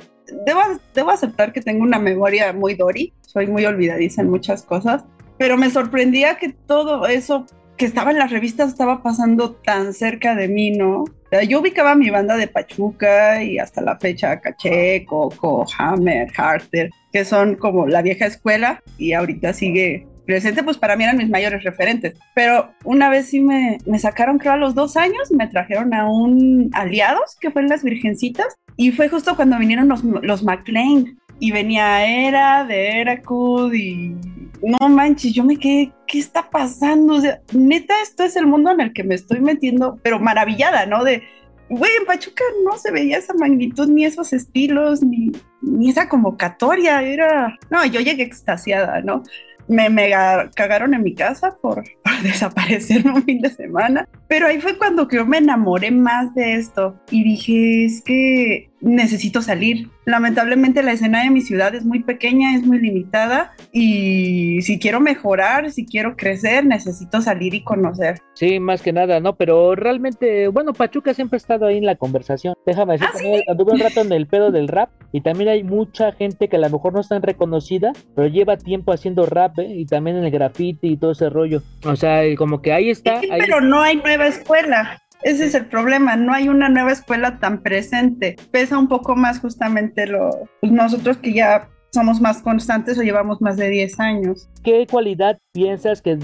Debo, 0.44 0.60
debo 0.94 1.10
aceptar 1.10 1.54
que 1.54 1.62
tengo 1.62 1.84
una 1.84 1.98
memoria 1.98 2.52
muy 2.52 2.74
Dory, 2.74 3.14
soy 3.22 3.46
muy 3.46 3.64
olvidadiza 3.64 4.20
en 4.20 4.28
muchas 4.28 4.62
cosas 4.62 5.06
pero 5.38 5.56
me 5.56 5.70
sorprendía 5.70 6.36
que 6.36 6.50
todo 6.50 7.06
eso 7.06 7.46
que 7.76 7.86
estaba 7.86 8.10
en 8.10 8.18
las 8.18 8.30
revistas 8.30 8.68
estaba 8.68 9.02
pasando 9.02 9.52
tan 9.52 9.94
cerca 9.94 10.34
de 10.34 10.48
mí, 10.48 10.72
¿no? 10.72 11.04
yo 11.46 11.60
ubicaba 11.60 11.94
mi 11.94 12.10
banda 12.10 12.36
de 12.36 12.48
Pachuca 12.48 13.42
y 13.42 13.58
hasta 13.58 13.82
la 13.82 13.98
fecha 13.98 14.40
Caché, 14.40 15.04
Coco, 15.04 15.66
Hammer, 15.78 16.28
Harter, 16.36 16.90
que 17.12 17.24
son 17.24 17.54
como 17.54 17.86
la 17.86 18.02
vieja 18.02 18.26
escuela 18.26 18.82
y 18.96 19.12
ahorita 19.12 19.52
sigue 19.52 20.06
presente, 20.24 20.62
pues 20.62 20.76
para 20.76 20.96
mí 20.96 21.04
eran 21.04 21.16
mis 21.16 21.28
mayores 21.28 21.64
referentes. 21.64 22.14
Pero 22.34 22.70
una 22.84 23.08
vez 23.08 23.28
sí 23.28 23.40
me, 23.40 23.78
me 23.86 23.98
sacaron, 23.98 24.38
creo 24.38 24.54
a 24.54 24.56
los 24.58 24.74
dos 24.74 24.96
años, 24.96 25.30
me 25.30 25.46
trajeron 25.48 25.94
a 25.94 26.06
un 26.10 26.70
Aliados, 26.74 27.36
que 27.40 27.50
fue 27.50 27.62
en 27.62 27.68
Las 27.68 27.82
Virgencitas, 27.82 28.56
y 28.76 28.92
fue 28.92 29.08
justo 29.08 29.36
cuando 29.36 29.58
vinieron 29.58 29.88
los, 29.88 30.04
los 30.04 30.42
McLean. 30.42 31.18
Y 31.40 31.52
venía 31.52 32.04
Era 32.04 32.64
de 32.64 33.00
Eracud 33.00 33.72
y 33.72 34.16
no 34.62 34.88
manches, 34.88 35.32
yo 35.32 35.44
me 35.44 35.56
quedé, 35.56 35.92
¿qué 36.06 36.18
está 36.18 36.50
pasando? 36.50 37.14
O 37.14 37.20
sea, 37.20 37.40
neta, 37.52 37.94
esto 38.02 38.24
es 38.24 38.36
el 38.36 38.46
mundo 38.46 38.70
en 38.70 38.80
el 38.80 38.92
que 38.92 39.04
me 39.04 39.14
estoy 39.14 39.40
metiendo, 39.40 39.98
pero 40.02 40.18
maravillada, 40.18 40.86
¿no? 40.86 41.04
De, 41.04 41.22
güey, 41.68 41.90
en 41.98 42.06
Pachuca 42.06 42.44
no 42.64 42.76
se 42.78 42.90
veía 42.90 43.18
esa 43.18 43.34
magnitud, 43.34 43.88
ni 43.88 44.04
esos 44.04 44.32
estilos, 44.32 45.02
ni, 45.02 45.32
ni 45.62 45.90
esa 45.90 46.08
convocatoria, 46.08 47.02
era, 47.02 47.58
no, 47.70 47.84
yo 47.84 48.00
llegué 48.00 48.22
extasiada, 48.22 49.00
¿no? 49.02 49.22
Me 49.68 49.90
mega 49.90 50.50
cagaron 50.54 50.94
en 50.94 51.02
mi 51.02 51.14
casa 51.14 51.56
por, 51.60 51.84
por 52.04 52.22
desaparecer 52.22 53.06
un 53.06 53.22
fin 53.22 53.40
de 53.40 53.50
semana, 53.50 54.08
pero 54.28 54.46
ahí 54.46 54.60
fue 54.60 54.76
cuando 54.76 55.08
yo 55.08 55.26
me 55.26 55.38
enamoré 55.38 55.90
más 55.90 56.34
de 56.34 56.54
esto 56.54 56.96
y 57.10 57.24
dije, 57.24 57.86
es 57.86 58.02
que 58.02 58.70
necesito 58.80 59.42
salir. 59.42 59.88
Lamentablemente 60.04 60.82
la 60.82 60.92
escena 60.92 61.22
de 61.22 61.30
mi 61.30 61.42
ciudad 61.42 61.74
es 61.74 61.84
muy 61.84 62.02
pequeña, 62.02 62.56
es 62.56 62.64
muy 62.64 62.78
limitada 62.78 63.52
y 63.72 64.62
si 64.62 64.78
quiero 64.78 65.00
mejorar, 65.00 65.70
si 65.70 65.84
quiero 65.84 66.16
crecer, 66.16 66.64
necesito 66.64 67.20
salir 67.20 67.54
y 67.54 67.62
conocer. 67.62 68.18
Sí, 68.34 68.58
más 68.60 68.80
que 68.80 68.92
nada, 68.92 69.20
¿no? 69.20 69.36
Pero 69.36 69.74
realmente, 69.74 70.48
bueno, 70.48 70.72
Pachuca 70.72 71.12
siempre 71.12 71.36
ha 71.36 71.38
estado 71.38 71.66
ahí 71.66 71.78
en 71.78 71.84
la 71.84 71.96
conversación. 71.96 72.54
Déjame 72.64 72.94
decir, 72.94 73.08
¿Ah, 73.12 73.50
anduve 73.50 73.72
un 73.72 73.80
rato 73.80 74.00
en 74.00 74.12
el 74.12 74.26
pedo 74.26 74.50
del 74.50 74.68
rap 74.68 74.90
y 75.12 75.20
también 75.20 75.50
hay 75.50 75.62
mucha 75.62 76.12
gente 76.12 76.48
que 76.48 76.56
a 76.56 76.60
lo 76.60 76.70
mejor 76.70 76.94
no 76.94 77.00
es 77.00 77.08
tan 77.08 77.22
reconocida, 77.22 77.92
pero 78.14 78.28
lleva 78.28 78.56
tiempo 78.56 78.92
haciendo 78.92 79.26
rap 79.26 79.58
¿eh? 79.58 79.66
y 79.68 79.86
también 79.86 80.16
en 80.16 80.24
el 80.24 80.30
graffiti 80.30 80.88
y 80.88 80.96
todo 80.96 81.12
ese 81.12 81.28
rollo. 81.28 81.62
O 81.84 81.96
sea, 81.96 82.22
como 82.36 82.62
que 82.62 82.72
ahí 82.72 82.88
está. 82.88 83.20
Sí, 83.20 83.28
pero 83.38 83.60
no 83.60 83.82
hay 83.82 83.96
nueva 83.96 84.17
escuela. 84.26 85.02
Ese 85.22 85.46
es 85.46 85.54
el 85.54 85.66
problema, 85.66 86.16
no 86.16 86.32
hay 86.32 86.48
una 86.48 86.68
nueva 86.68 86.92
escuela 86.92 87.38
tan 87.38 87.62
presente. 87.62 88.36
Pesa 88.52 88.78
un 88.78 88.88
poco 88.88 89.16
más 89.16 89.40
justamente 89.40 90.06
lo, 90.06 90.30
pues 90.60 90.72
nosotros 90.72 91.16
que 91.18 91.32
ya 91.32 91.68
somos 91.90 92.20
más 92.20 92.42
constantes 92.42 92.98
o 92.98 93.02
llevamos 93.02 93.40
más 93.40 93.56
de 93.56 93.68
10 93.68 94.00
años. 94.00 94.48
¿Qué 94.62 94.86
cualidad 94.88 95.38
piensas 95.52 96.02
que 96.02 96.18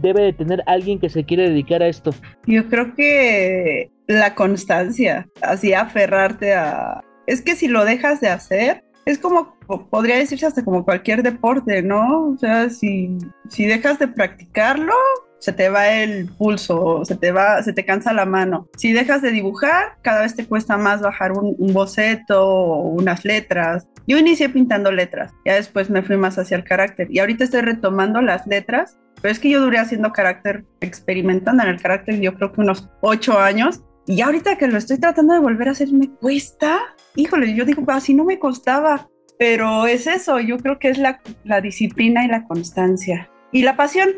debe 0.00 0.22
de 0.22 0.32
tener 0.32 0.62
alguien 0.66 0.98
que 0.98 1.08
se 1.08 1.24
quiere 1.24 1.50
dedicar 1.50 1.82
a 1.82 1.88
esto? 1.88 2.12
Yo 2.46 2.68
creo 2.68 2.94
que 2.94 3.90
la 4.06 4.34
constancia, 4.34 5.28
así 5.42 5.74
aferrarte 5.74 6.54
a... 6.54 7.02
Es 7.26 7.42
que 7.42 7.56
si 7.56 7.68
lo 7.68 7.84
dejas 7.84 8.20
de 8.20 8.28
hacer, 8.28 8.84
es 9.04 9.18
como, 9.18 9.56
podría 9.90 10.16
decirse 10.16 10.46
hasta 10.46 10.64
como 10.64 10.84
cualquier 10.84 11.22
deporte, 11.22 11.82
¿no? 11.82 12.28
O 12.28 12.36
sea, 12.36 12.70
si, 12.70 13.18
si 13.48 13.66
dejas 13.66 13.98
de 13.98 14.08
practicarlo, 14.08 14.94
se 15.38 15.52
te 15.52 15.68
va 15.68 15.88
el 15.88 16.26
pulso, 16.26 17.04
se 17.04 17.16
te 17.16 17.32
va, 17.32 17.62
se 17.62 17.72
te 17.72 17.84
cansa 17.84 18.12
la 18.12 18.24
mano. 18.24 18.68
Si 18.76 18.92
dejas 18.92 19.22
de 19.22 19.30
dibujar, 19.30 19.98
cada 20.02 20.22
vez 20.22 20.34
te 20.34 20.46
cuesta 20.46 20.76
más 20.76 21.00
bajar 21.00 21.32
un, 21.32 21.56
boceto 21.72 22.44
o 22.44 22.88
unas 22.90 23.24
letras. 23.24 23.86
Yo 24.06 24.18
inicié 24.18 24.48
pintando 24.48 24.90
letras, 24.90 25.32
ya 25.44 25.54
después 25.54 25.90
me 25.90 26.02
fui 26.02 26.16
más 26.16 26.38
hacia 26.38 26.56
el 26.56 26.64
carácter 26.64 27.08
y 27.10 27.18
ahorita 27.18 27.44
estoy 27.44 27.60
retomando 27.60 28.22
las 28.22 28.46
letras, 28.46 28.98
pero 29.20 29.30
es 29.30 29.38
que 29.38 29.50
yo 29.50 29.60
duré 29.60 29.78
haciendo 29.78 30.12
carácter, 30.12 30.64
experimentando 30.80 31.62
en 31.62 31.68
el 31.68 31.80
carácter 31.80 32.18
yo 32.18 32.34
creo 32.34 32.52
que 32.52 32.62
unos 32.62 32.88
ocho 33.00 33.38
años 33.38 33.82
y 34.06 34.22
ahorita 34.22 34.56
que 34.56 34.66
lo 34.66 34.78
estoy 34.78 34.98
tratando 34.98 35.34
de 35.34 35.40
volver 35.40 35.68
a 35.68 35.72
hacer 35.72 35.92
me 35.92 36.08
cuesta. 36.08 36.78
Híjole, 37.16 37.54
yo 37.54 37.66
digo, 37.66 37.84
así 37.88 38.14
no 38.14 38.24
me 38.24 38.38
costaba, 38.38 39.08
pero 39.38 39.86
es 39.86 40.06
eso, 40.06 40.40
yo 40.40 40.56
creo 40.56 40.78
que 40.78 40.88
es 40.88 40.98
la 40.98 41.60
disciplina 41.60 42.24
y 42.24 42.28
la 42.28 42.44
constancia 42.44 43.28
y 43.52 43.62
la 43.62 43.76
pasión 43.76 44.10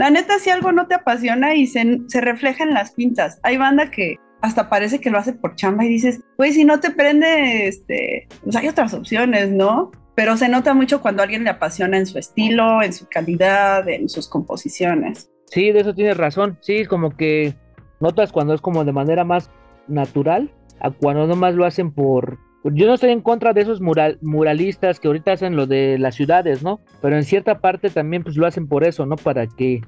la 0.00 0.08
neta, 0.08 0.38
si 0.38 0.48
algo 0.48 0.72
no 0.72 0.86
te 0.86 0.94
apasiona 0.94 1.54
y 1.54 1.66
se, 1.66 2.00
refleja 2.22 2.64
en 2.64 2.72
las 2.72 2.92
pintas. 2.92 3.38
Hay 3.42 3.58
banda 3.58 3.90
que 3.90 4.16
hasta 4.40 4.70
parece 4.70 4.98
que 4.98 5.10
lo 5.10 5.18
hace 5.18 5.34
por 5.34 5.56
chamba 5.56 5.84
y 5.84 5.88
dices, 5.90 6.22
pues 6.38 6.54
si 6.54 6.64
no 6.64 6.80
te 6.80 6.90
prende, 6.90 7.68
este, 7.68 8.26
pues 8.42 8.56
hay 8.56 8.68
otras 8.68 8.94
opciones, 8.94 9.50
¿no? 9.50 9.90
Pero 10.14 10.38
se 10.38 10.48
nota 10.48 10.72
mucho 10.72 11.02
cuando 11.02 11.22
alguien 11.22 11.44
le 11.44 11.50
apasiona 11.50 11.98
en 11.98 12.06
su 12.06 12.18
estilo, 12.18 12.82
en 12.82 12.94
su 12.94 13.08
calidad, 13.08 13.86
en 13.90 14.08
sus 14.08 14.26
composiciones. 14.26 15.30
Sí, 15.44 15.70
de 15.70 15.80
eso 15.80 15.94
tienes 15.94 16.16
razón. 16.16 16.56
Sí, 16.62 16.86
como 16.86 17.14
que 17.14 17.54
notas 18.00 18.32
cuando 18.32 18.54
es 18.54 18.62
como 18.62 18.86
de 18.86 18.92
manera 18.92 19.24
más 19.24 19.50
natural, 19.86 20.50
a 20.80 20.92
cuando 20.92 21.26
nomás 21.26 21.54
lo 21.54 21.66
hacen 21.66 21.92
por, 21.92 22.38
yo 22.64 22.86
no 22.86 22.94
estoy 22.94 23.10
en 23.10 23.22
contra 23.22 23.52
de 23.52 23.62
esos 23.62 23.80
mural, 23.80 24.18
muralistas 24.20 25.00
que 25.00 25.08
ahorita 25.08 25.32
hacen 25.32 25.56
lo 25.56 25.66
de 25.66 25.98
las 25.98 26.14
ciudades, 26.14 26.62
¿no? 26.62 26.80
Pero 27.00 27.16
en 27.16 27.24
cierta 27.24 27.60
parte 27.60 27.90
también 27.90 28.22
pues 28.22 28.36
lo 28.36 28.46
hacen 28.46 28.68
por 28.68 28.84
eso, 28.84 29.06
¿no? 29.06 29.16
Para 29.16 29.46
que 29.46 29.80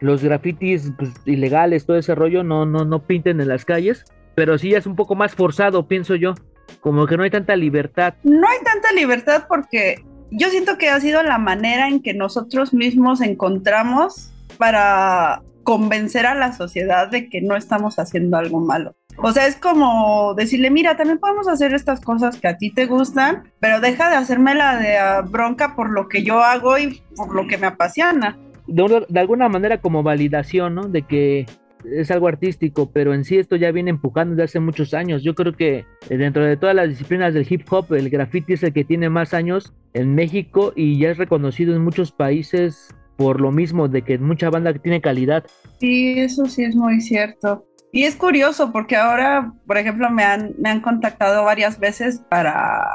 los 0.00 0.22
grafitis 0.22 0.92
pues, 0.96 1.10
ilegales, 1.26 1.86
todo 1.86 1.98
ese 1.98 2.14
rollo, 2.14 2.42
no, 2.42 2.66
no, 2.66 2.84
no 2.84 3.06
pinten 3.06 3.40
en 3.40 3.48
las 3.48 3.64
calles. 3.64 4.04
Pero 4.34 4.58
sí 4.58 4.74
es 4.74 4.86
un 4.86 4.96
poco 4.96 5.14
más 5.14 5.34
forzado, 5.34 5.86
pienso 5.88 6.14
yo. 6.14 6.34
Como 6.80 7.06
que 7.06 7.16
no 7.16 7.24
hay 7.24 7.30
tanta 7.30 7.56
libertad. 7.56 8.14
No 8.22 8.48
hay 8.48 8.58
tanta 8.64 8.92
libertad 8.92 9.44
porque 9.48 10.04
yo 10.30 10.48
siento 10.48 10.78
que 10.78 10.88
ha 10.88 11.00
sido 11.00 11.22
la 11.22 11.38
manera 11.38 11.88
en 11.88 12.00
que 12.00 12.14
nosotros 12.14 12.72
mismos 12.72 13.20
encontramos 13.20 14.32
para 14.56 15.42
convencer 15.64 16.26
a 16.26 16.34
la 16.34 16.52
sociedad 16.52 17.08
de 17.08 17.28
que 17.28 17.42
no 17.42 17.56
estamos 17.56 17.98
haciendo 17.98 18.36
algo 18.36 18.60
malo. 18.60 18.94
O 19.22 19.32
sea, 19.32 19.46
es 19.46 19.56
como 19.56 20.34
decirle, 20.34 20.70
mira, 20.70 20.96
también 20.96 21.18
podemos 21.18 21.46
hacer 21.46 21.74
estas 21.74 22.00
cosas 22.00 22.40
que 22.40 22.48
a 22.48 22.56
ti 22.56 22.70
te 22.70 22.86
gustan, 22.86 23.52
pero 23.60 23.80
deja 23.80 24.08
de 24.08 24.16
hacerme 24.16 24.54
la 24.54 24.78
de 24.78 24.96
ah, 24.96 25.20
bronca 25.20 25.76
por 25.76 25.90
lo 25.90 26.08
que 26.08 26.22
yo 26.22 26.40
hago 26.40 26.78
y 26.78 27.02
por 27.16 27.34
lo 27.34 27.46
que 27.46 27.58
me 27.58 27.66
apasiona. 27.66 28.38
De, 28.66 29.04
de 29.08 29.20
alguna 29.20 29.48
manera 29.48 29.78
como 29.78 30.02
validación, 30.02 30.74
¿no? 30.74 30.88
De 30.88 31.02
que 31.02 31.46
es 31.84 32.10
algo 32.10 32.28
artístico, 32.28 32.90
pero 32.92 33.12
en 33.12 33.24
sí 33.24 33.36
esto 33.36 33.56
ya 33.56 33.70
viene 33.72 33.90
empujando 33.90 34.34
desde 34.34 34.44
hace 34.44 34.60
muchos 34.60 34.94
años. 34.94 35.22
Yo 35.22 35.34
creo 35.34 35.52
que 35.52 35.84
eh, 36.08 36.16
dentro 36.16 36.44
de 36.44 36.56
todas 36.56 36.74
las 36.74 36.88
disciplinas 36.88 37.34
del 37.34 37.46
hip 37.48 37.70
hop, 37.70 37.92
el 37.92 38.08
graffiti 38.10 38.54
es 38.54 38.62
el 38.62 38.72
que 38.72 38.84
tiene 38.84 39.10
más 39.10 39.34
años 39.34 39.74
en 39.92 40.14
México 40.14 40.72
y 40.74 40.98
ya 40.98 41.10
es 41.10 41.18
reconocido 41.18 41.74
en 41.74 41.82
muchos 41.82 42.12
países 42.12 42.94
por 43.16 43.38
lo 43.38 43.52
mismo 43.52 43.86
de 43.86 44.00
que 44.00 44.16
mucha 44.16 44.48
banda 44.48 44.72
tiene 44.72 45.02
calidad. 45.02 45.44
Sí, 45.78 46.18
eso 46.18 46.46
sí 46.46 46.64
es 46.64 46.74
muy 46.74 47.02
cierto. 47.02 47.66
Y 47.92 48.04
es 48.04 48.16
curioso 48.16 48.72
porque 48.72 48.96
ahora, 48.96 49.52
por 49.66 49.76
ejemplo, 49.76 50.10
me 50.10 50.22
han, 50.22 50.54
me 50.58 50.70
han 50.70 50.80
contactado 50.80 51.44
varias 51.44 51.78
veces 51.78 52.20
para 52.28 52.86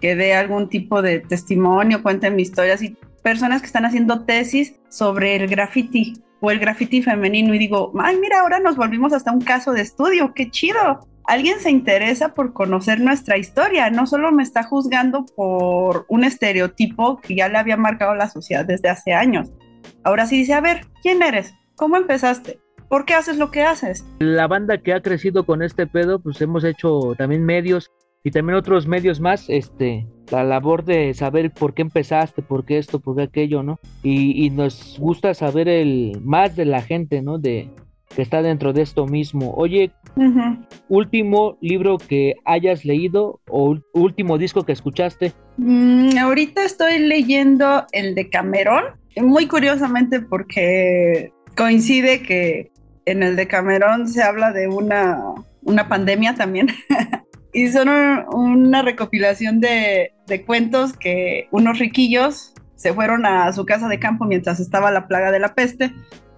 que 0.00 0.14
dé 0.14 0.34
algún 0.34 0.68
tipo 0.68 1.00
de 1.00 1.20
testimonio, 1.20 2.02
cuenten 2.02 2.36
mis 2.36 2.48
historias 2.48 2.82
y 2.82 2.96
personas 3.22 3.60
que 3.60 3.66
están 3.66 3.86
haciendo 3.86 4.24
tesis 4.24 4.74
sobre 4.88 5.36
el 5.36 5.46
graffiti 5.46 6.14
o 6.40 6.50
el 6.50 6.58
graffiti 6.58 7.02
femenino 7.02 7.54
y 7.54 7.58
digo, 7.58 7.92
ay, 8.00 8.18
mira, 8.20 8.40
ahora 8.40 8.58
nos 8.58 8.76
volvimos 8.76 9.12
hasta 9.12 9.30
un 9.30 9.40
caso 9.40 9.72
de 9.72 9.80
estudio, 9.80 10.34
qué 10.34 10.50
chido. 10.50 11.08
Alguien 11.24 11.60
se 11.60 11.70
interesa 11.70 12.34
por 12.34 12.52
conocer 12.52 13.00
nuestra 13.00 13.38
historia, 13.38 13.90
no 13.90 14.08
solo 14.08 14.32
me 14.32 14.42
está 14.42 14.64
juzgando 14.64 15.24
por 15.24 16.04
un 16.08 16.24
estereotipo 16.24 17.20
que 17.20 17.36
ya 17.36 17.48
le 17.48 17.58
había 17.58 17.76
marcado 17.76 18.16
la 18.16 18.28
sociedad 18.28 18.64
desde 18.64 18.88
hace 18.88 19.12
años. 19.12 19.52
Ahora 20.02 20.26
sí 20.26 20.36
dice, 20.36 20.54
a 20.54 20.60
ver, 20.60 20.86
¿quién 21.00 21.22
eres? 21.22 21.54
¿Cómo 21.76 21.96
empezaste? 21.96 22.58
¿Por 22.92 23.06
qué 23.06 23.14
haces 23.14 23.38
lo 23.38 23.50
que 23.50 23.62
haces? 23.62 24.04
La 24.18 24.46
banda 24.46 24.76
que 24.76 24.92
ha 24.92 25.00
crecido 25.00 25.46
con 25.46 25.62
este 25.62 25.86
pedo, 25.86 26.18
pues 26.18 26.38
hemos 26.42 26.62
hecho 26.62 27.14
también 27.16 27.42
medios 27.42 27.90
y 28.22 28.30
también 28.30 28.58
otros 28.58 28.86
medios 28.86 29.18
más, 29.18 29.48
este, 29.48 30.06
la 30.30 30.44
labor 30.44 30.84
de 30.84 31.14
saber 31.14 31.50
por 31.52 31.72
qué 31.72 31.80
empezaste, 31.80 32.42
por 32.42 32.66
qué 32.66 32.76
esto, 32.76 33.00
por 33.00 33.16
qué 33.16 33.22
aquello, 33.22 33.62
¿no? 33.62 33.80
Y, 34.02 34.50
nos 34.50 34.98
gusta 34.98 35.32
saber 35.32 35.68
el 35.68 36.20
más 36.22 36.54
de 36.54 36.66
la 36.66 36.82
gente, 36.82 37.22
¿no? 37.22 37.38
De 37.38 37.70
que 38.14 38.20
está 38.20 38.42
dentro 38.42 38.74
de 38.74 38.82
esto 38.82 39.06
mismo. 39.06 39.54
Oye, 39.54 39.90
último 40.90 41.56
libro 41.62 41.96
que 41.96 42.34
hayas 42.44 42.84
leído 42.84 43.40
o 43.48 43.74
último 43.94 44.36
disco 44.36 44.66
que 44.66 44.72
escuchaste. 44.72 45.32
Mm, 45.56 46.18
ahorita 46.18 46.62
estoy 46.62 46.98
leyendo 46.98 47.86
el 47.92 48.14
de 48.14 48.28
Cameron, 48.28 48.84
muy 49.16 49.46
curiosamente 49.46 50.20
porque 50.20 51.32
coincide 51.56 52.22
que 52.22 52.71
en 53.06 53.22
el 53.22 53.36
de 53.36 53.48
Camerón 53.48 54.08
se 54.08 54.22
habla 54.22 54.52
de 54.52 54.68
una, 54.68 55.18
una 55.62 55.88
pandemia 55.88 56.34
también. 56.34 56.68
y 57.52 57.68
son 57.68 57.88
una 58.32 58.82
recopilación 58.82 59.60
de, 59.60 60.12
de, 60.26 60.44
cuentos 60.44 60.94
que 60.94 61.48
unos 61.50 61.78
riquillos 61.78 62.54
se 62.76 62.92
fueron 62.92 63.26
a 63.26 63.52
su 63.52 63.64
casa 63.64 63.88
de 63.88 64.00
campo 64.00 64.24
mientras 64.24 64.58
estaba 64.58 64.90
la 64.90 65.06
plaga 65.06 65.30
de 65.30 65.38
la 65.38 65.54
peste. 65.54 65.92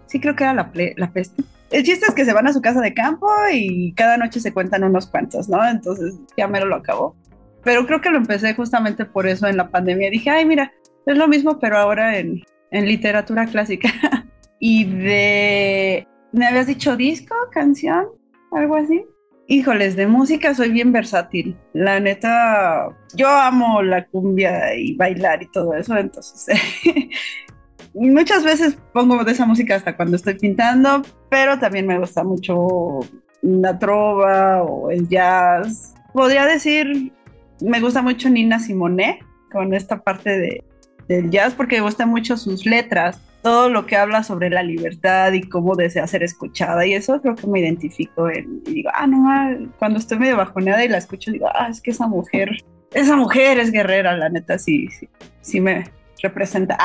Sí, 0.07 0.21
creo 0.21 0.37
que 0.37 0.45
era 0.45 0.55
la, 0.55 0.71
la 0.97 1.13
peste. 1.13 1.43
El 1.71 1.83
chiste 1.83 2.07
es 2.07 2.15
que 2.15 2.25
se 2.25 2.33
van 2.33 2.47
a 2.47 2.53
su 2.53 2.61
casa 2.61 2.81
de 2.81 2.95
campo 2.95 3.29
y 3.53 3.95
cada 3.95 4.17
noche 4.17 4.41
se 4.41 4.53
cuentan 4.53 4.85
unos 4.85 5.07
cuentos, 5.07 5.49
¿no? 5.49 5.67
Entonces 5.67 6.15
ya 6.37 6.47
mero 6.47 6.67
lo 6.67 6.77
acabó. 6.77 7.17
Pero 7.63 7.87
creo 7.87 8.01
que 8.01 8.11
lo 8.11 8.19
empecé 8.19 8.55
justamente 8.55 9.07
por 9.07 9.27
eso 9.27 9.49
en 9.49 9.57
la 9.57 9.71
pandemia. 9.71 10.11
Dije, 10.11 10.31
ay, 10.31 10.45
mira, 10.45 10.73
es 11.07 11.17
lo 11.17 11.27
mismo, 11.27 11.59
pero 11.59 11.79
ahora 11.79 12.19
en, 12.19 12.43
en 12.71 12.87
literatura 12.87 13.47
clásica. 13.47 13.89
y 14.61 14.85
de 14.85 16.07
¿Me 16.35 16.49
habías 16.49 16.67
dicho 16.67 16.97
disco, 16.97 17.33
canción, 17.53 18.09
algo 18.51 18.75
así? 18.75 19.07
Híjoles, 19.47 19.95
de 19.95 20.09
música 20.09 20.53
soy 20.53 20.73
bien 20.73 20.91
versátil. 20.91 21.57
La 21.73 22.01
neta, 22.01 22.89
yo 23.15 23.29
amo 23.29 23.83
la 23.83 24.05
cumbia 24.05 24.75
y 24.75 24.97
bailar 24.97 25.45
y 25.45 25.51
todo 25.53 25.75
eso, 25.75 25.97
entonces 25.97 26.59
muchas 27.95 28.43
veces 28.43 28.77
pongo 28.93 29.23
de 29.23 29.31
esa 29.31 29.47
música 29.47 29.77
hasta 29.77 29.95
cuando 29.95 30.17
estoy 30.17 30.35
pintando, 30.35 31.03
pero 31.31 31.57
también 31.61 31.87
me 31.87 32.01
gusta 32.01 32.25
mucho 32.25 32.99
la 33.43 33.79
trova 33.79 34.65
o 34.65 34.91
el 34.91 35.07
jazz. 35.07 35.95
Podría 36.13 36.47
decir, 36.47 37.13
me 37.61 37.79
gusta 37.79 38.03
mucho 38.03 38.29
Nina 38.29 38.59
Simone 38.59 39.21
con 39.53 39.73
esta 39.73 40.03
parte 40.03 40.37
de, 40.37 40.65
del 41.09 41.31
jazz 41.31 41.55
porque 41.55 41.77
me 41.77 41.83
gustan 41.83 42.09
mucho 42.09 42.37
sus 42.37 42.67
letras 42.67 43.21
todo 43.43 43.69
lo 43.69 43.85
que 43.85 43.97
habla 43.97 44.23
sobre 44.23 44.49
la 44.49 44.63
libertad 44.63 45.33
y 45.33 45.43
cómo 45.43 45.77
desea 45.77 46.07
ser 46.07 46.23
escuchada 46.23 46.87
y 46.87 46.95
eso 46.95 47.21
creo 47.21 47.35
que 47.35 47.47
me 47.47 47.61
identifico 47.61 48.31
en, 48.31 48.63
y 48.67 48.73
digo, 48.73 48.91
ah, 48.95 49.07
no, 49.07 49.69
cuando 49.79 49.99
estoy 49.99 50.19
medio 50.19 50.39
bajoneada 50.39 50.83
y 50.83 50.89
la 50.89 50.97
escucho 50.97 51.31
digo, 51.31 51.49
ah, 51.55 51.69
es 51.71 51.83
que 51.83 51.91
esa 51.91 52.07
mujer, 52.07 52.51
esa 52.95 53.17
mujer 53.17 53.59
es 53.59 53.71
guerrera, 53.71 54.17
la 54.17 54.31
neta, 54.31 54.59
sí, 54.59 54.89
sí, 54.89 55.09
sí 55.43 55.61
me 55.61 55.85
representa. 56.23 56.79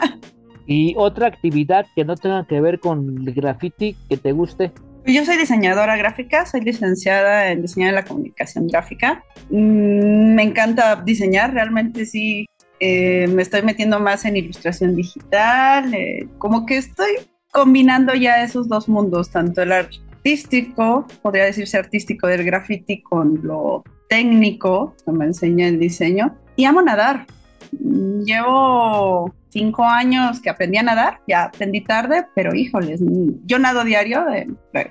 y 0.66 0.94
otra 0.98 1.28
actividad 1.28 1.86
que 1.94 2.04
no 2.04 2.16
tenga 2.16 2.44
que 2.46 2.60
ver 2.60 2.80
con 2.80 3.24
el 3.24 3.32
graffiti 3.32 3.96
que 4.08 4.16
te 4.16 4.32
guste. 4.32 4.72
Yo 5.06 5.24
soy 5.24 5.36
diseñadora 5.36 5.96
gráfica, 5.96 6.46
soy 6.46 6.62
licenciada 6.62 7.52
en 7.52 7.62
diseño 7.62 7.86
de 7.86 7.92
la 7.92 8.04
comunicación 8.04 8.66
gráfica. 8.66 9.22
Mm, 9.50 10.34
me 10.34 10.42
encanta 10.42 10.96
diseñar, 10.96 11.54
realmente 11.54 12.06
sí. 12.06 12.48
Eh, 12.80 13.26
me 13.28 13.42
estoy 13.42 13.62
metiendo 13.62 13.98
más 14.00 14.24
en 14.24 14.36
ilustración 14.36 14.94
digital, 14.94 15.94
eh, 15.94 16.28
como 16.38 16.66
que 16.66 16.76
estoy 16.76 17.12
combinando 17.52 18.14
ya 18.14 18.42
esos 18.42 18.68
dos 18.68 18.88
mundos, 18.88 19.30
tanto 19.30 19.62
el 19.62 19.72
artístico, 19.72 21.06
podría 21.22 21.44
decirse 21.44 21.78
artístico 21.78 22.26
del 22.26 22.44
graffiti, 22.44 23.02
con 23.02 23.40
lo 23.42 23.82
técnico, 24.08 24.94
que 25.04 25.12
me 25.12 25.24
enseña 25.24 25.68
el 25.68 25.78
diseño. 25.78 26.36
Y 26.56 26.64
amo 26.64 26.82
nadar. 26.82 27.26
Llevo 27.72 29.34
cinco 29.56 29.84
años 29.84 30.40
que 30.40 30.50
aprendí 30.50 30.76
a 30.76 30.82
nadar, 30.82 31.20
ya 31.26 31.44
aprendí 31.44 31.80
tarde, 31.80 32.26
pero 32.34 32.54
híjoles, 32.54 33.00
yo 33.44 33.58
nado 33.58 33.84
diario, 33.84 34.28
eh, 34.28 34.46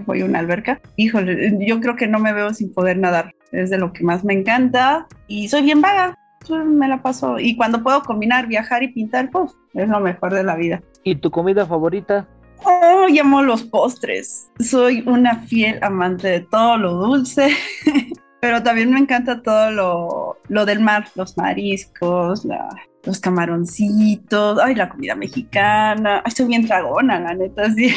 voy 0.07 0.21
a 0.21 0.25
una 0.25 0.39
alberca, 0.39 0.81
híjoles, 0.95 1.53
yo 1.59 1.79
creo 1.79 1.95
que 1.95 2.07
no 2.07 2.17
me 2.17 2.33
veo 2.33 2.51
sin 2.51 2.73
poder 2.73 2.97
nadar, 2.97 3.35
es 3.51 3.69
de 3.69 3.77
lo 3.77 3.93
que 3.93 4.03
más 4.03 4.23
me 4.23 4.33
encanta 4.33 5.07
y 5.27 5.49
soy 5.49 5.61
bien 5.61 5.81
vaga, 5.81 6.17
me 6.49 6.87
la 6.87 7.01
paso 7.01 7.39
y 7.39 7.55
cuando 7.55 7.81
puedo 7.81 8.01
combinar 8.03 8.47
viajar 8.47 8.83
y 8.83 8.89
pintar, 8.89 9.29
pues 9.31 9.55
es 9.73 9.89
lo 9.89 9.99
mejor 9.99 10.33
de 10.33 10.43
la 10.43 10.55
vida. 10.55 10.81
¿Y 11.03 11.15
tu 11.15 11.31
comida 11.31 11.65
favorita? 11.65 12.27
Oh, 12.63 13.05
llamo 13.09 13.41
los 13.41 13.63
postres. 13.63 14.49
Soy 14.59 15.03
una 15.05 15.41
fiel 15.41 15.79
amante 15.81 16.27
de 16.27 16.39
todo 16.41 16.77
lo 16.77 16.93
dulce, 16.93 17.49
pero 18.41 18.63
también 18.63 18.91
me 18.91 18.99
encanta 18.99 19.41
todo 19.41 19.71
lo, 19.71 20.37
lo 20.47 20.65
del 20.65 20.79
mar, 20.79 21.07
los 21.15 21.37
mariscos, 21.37 22.45
la, 22.45 22.69
los 23.03 23.19
camaroncitos, 23.19 24.59
ay, 24.59 24.75
la 24.75 24.89
comida 24.89 25.15
mexicana. 25.15 26.17
Ay, 26.17 26.29
estoy 26.29 26.47
bien 26.47 26.65
dragona, 26.65 27.19
la 27.19 27.33
neta, 27.33 27.71
sí. 27.75 27.93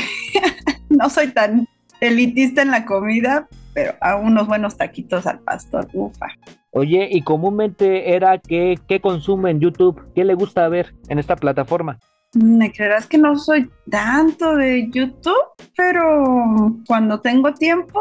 no 0.89 1.09
soy 1.09 1.29
tan 1.29 1.67
elitista 2.01 2.63
en 2.63 2.71
la 2.71 2.85
comida, 2.85 3.49
pero 3.75 3.95
a 4.01 4.17
unos 4.17 4.47
buenos 4.47 4.77
taquitos 4.77 5.27
al 5.27 5.41
pastor, 5.41 5.89
ufa. 5.93 6.27
Oye, 6.71 7.09
y 7.11 7.23
comúnmente 7.23 8.15
era 8.15 8.39
que, 8.39 8.79
¿qué 8.89 9.01
consume 9.01 9.51
en 9.51 9.61
YouTube? 9.61 10.03
¿Qué 10.15 10.25
le 10.25 10.35
gusta 10.35 10.69
ver 10.69 10.95
en 11.09 11.19
esta 11.19 11.37
plataforma? 11.37 11.99
Me 12.35 12.71
creerás 12.71 13.07
que 13.07 13.17
no 13.17 13.37
soy 13.37 13.71
tanto 13.91 14.55
de 14.55 14.91
YouTube, 14.91 15.35
pero 15.77 16.77
cuando 16.87 17.21
tengo 17.21 17.55
tiempo 17.55 18.01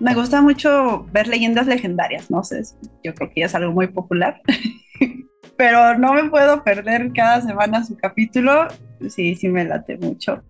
me 0.00 0.14
gusta 0.14 0.42
mucho 0.42 1.06
ver 1.12 1.28
leyendas 1.28 1.66
legendarias, 1.66 2.30
no 2.30 2.42
sé, 2.42 2.62
yo 3.02 3.14
creo 3.14 3.30
que 3.30 3.40
ya 3.40 3.46
es 3.46 3.54
algo 3.54 3.72
muy 3.72 3.86
popular. 3.86 4.40
pero 5.56 5.96
no 5.98 6.12
me 6.14 6.28
puedo 6.30 6.62
perder 6.62 7.12
cada 7.12 7.40
semana 7.40 7.84
su 7.84 7.96
capítulo. 7.96 8.68
Sí, 9.08 9.34
sí 9.34 9.48
me 9.48 9.64
late 9.64 9.96
mucho. 9.98 10.42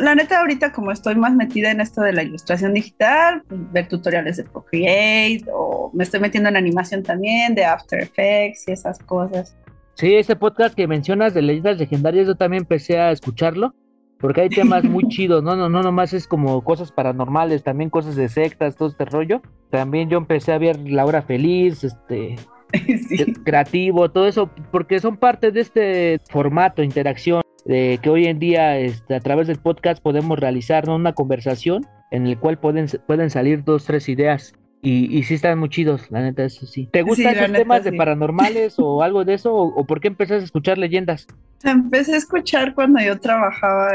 La 0.00 0.14
neta, 0.14 0.40
ahorita 0.40 0.72
como 0.72 0.90
estoy 0.90 1.14
más 1.14 1.34
metida 1.34 1.70
en 1.70 1.80
esto 1.80 2.00
de 2.00 2.12
la 2.12 2.24
ilustración 2.24 2.74
digital, 2.74 3.42
pues, 3.48 3.72
ver 3.72 3.88
tutoriales 3.88 4.36
de 4.36 4.44
Procreate 4.44 5.44
o 5.52 5.90
me 5.94 6.02
estoy 6.02 6.18
metiendo 6.18 6.48
en 6.48 6.56
animación 6.56 7.02
también, 7.02 7.54
de 7.54 7.64
After 7.64 8.00
Effects 8.00 8.66
y 8.66 8.72
esas 8.72 8.98
cosas. 8.98 9.56
Sí, 9.94 10.14
ese 10.14 10.34
podcast 10.34 10.74
que 10.74 10.88
mencionas 10.88 11.32
de 11.34 11.42
leyendas 11.42 11.78
legendarias, 11.78 12.26
yo 12.26 12.34
también 12.34 12.62
empecé 12.62 12.98
a 12.98 13.12
escucharlo, 13.12 13.74
porque 14.18 14.40
hay 14.40 14.48
temas 14.48 14.82
muy 14.84 15.04
chidos, 15.08 15.44
no, 15.44 15.54
no, 15.54 15.68
no, 15.68 15.82
nomás 15.82 16.12
es 16.12 16.26
como 16.26 16.64
cosas 16.64 16.90
paranormales, 16.90 17.62
también 17.62 17.90
cosas 17.90 18.16
de 18.16 18.28
sectas, 18.28 18.76
todo 18.76 18.88
este 18.88 19.04
rollo. 19.04 19.42
También 19.70 20.08
yo 20.08 20.18
empecé 20.18 20.52
a 20.52 20.58
ver 20.58 20.78
La 20.80 21.04
Hora 21.04 21.22
Feliz, 21.22 21.84
este, 21.84 22.36
creativo, 23.44 24.10
todo 24.10 24.26
eso, 24.26 24.50
porque 24.70 24.98
son 24.98 25.16
parte 25.16 25.52
de 25.52 25.60
este 25.60 26.20
formato, 26.30 26.82
interacción, 26.82 27.41
de 27.64 27.98
que 28.02 28.10
hoy 28.10 28.26
en 28.26 28.38
día 28.38 28.78
este, 28.78 29.14
a 29.14 29.20
través 29.20 29.46
del 29.46 29.58
podcast 29.58 30.02
podemos 30.02 30.38
realizar 30.38 30.88
una 30.88 31.12
conversación 31.12 31.86
en 32.10 32.26
el 32.26 32.38
cual 32.38 32.58
pueden, 32.58 32.86
pueden 33.06 33.30
salir 33.30 33.64
dos, 33.64 33.84
tres 33.84 34.08
ideas. 34.08 34.54
Y, 34.84 35.16
y 35.16 35.22
sí 35.22 35.34
están 35.34 35.60
muy 35.60 35.68
chidos, 35.68 36.10
la 36.10 36.22
neta, 36.22 36.42
eso 36.44 36.66
sí. 36.66 36.88
¿Te 36.92 37.02
gustan 37.02 37.36
esos 37.36 37.52
temas 37.52 37.84
de 37.84 37.92
paranormales 37.92 38.74
o 38.78 39.02
algo 39.02 39.24
de 39.24 39.34
eso? 39.34 39.54
O, 39.54 39.84
por 39.84 40.00
qué 40.00 40.08
empezaste 40.08 40.42
a 40.42 40.44
escuchar 40.44 40.76
leyendas? 40.76 41.28
Empecé 41.62 42.14
a 42.14 42.16
escuchar 42.16 42.74
cuando 42.74 43.00
yo 43.00 43.18
trabajaba 43.20 43.92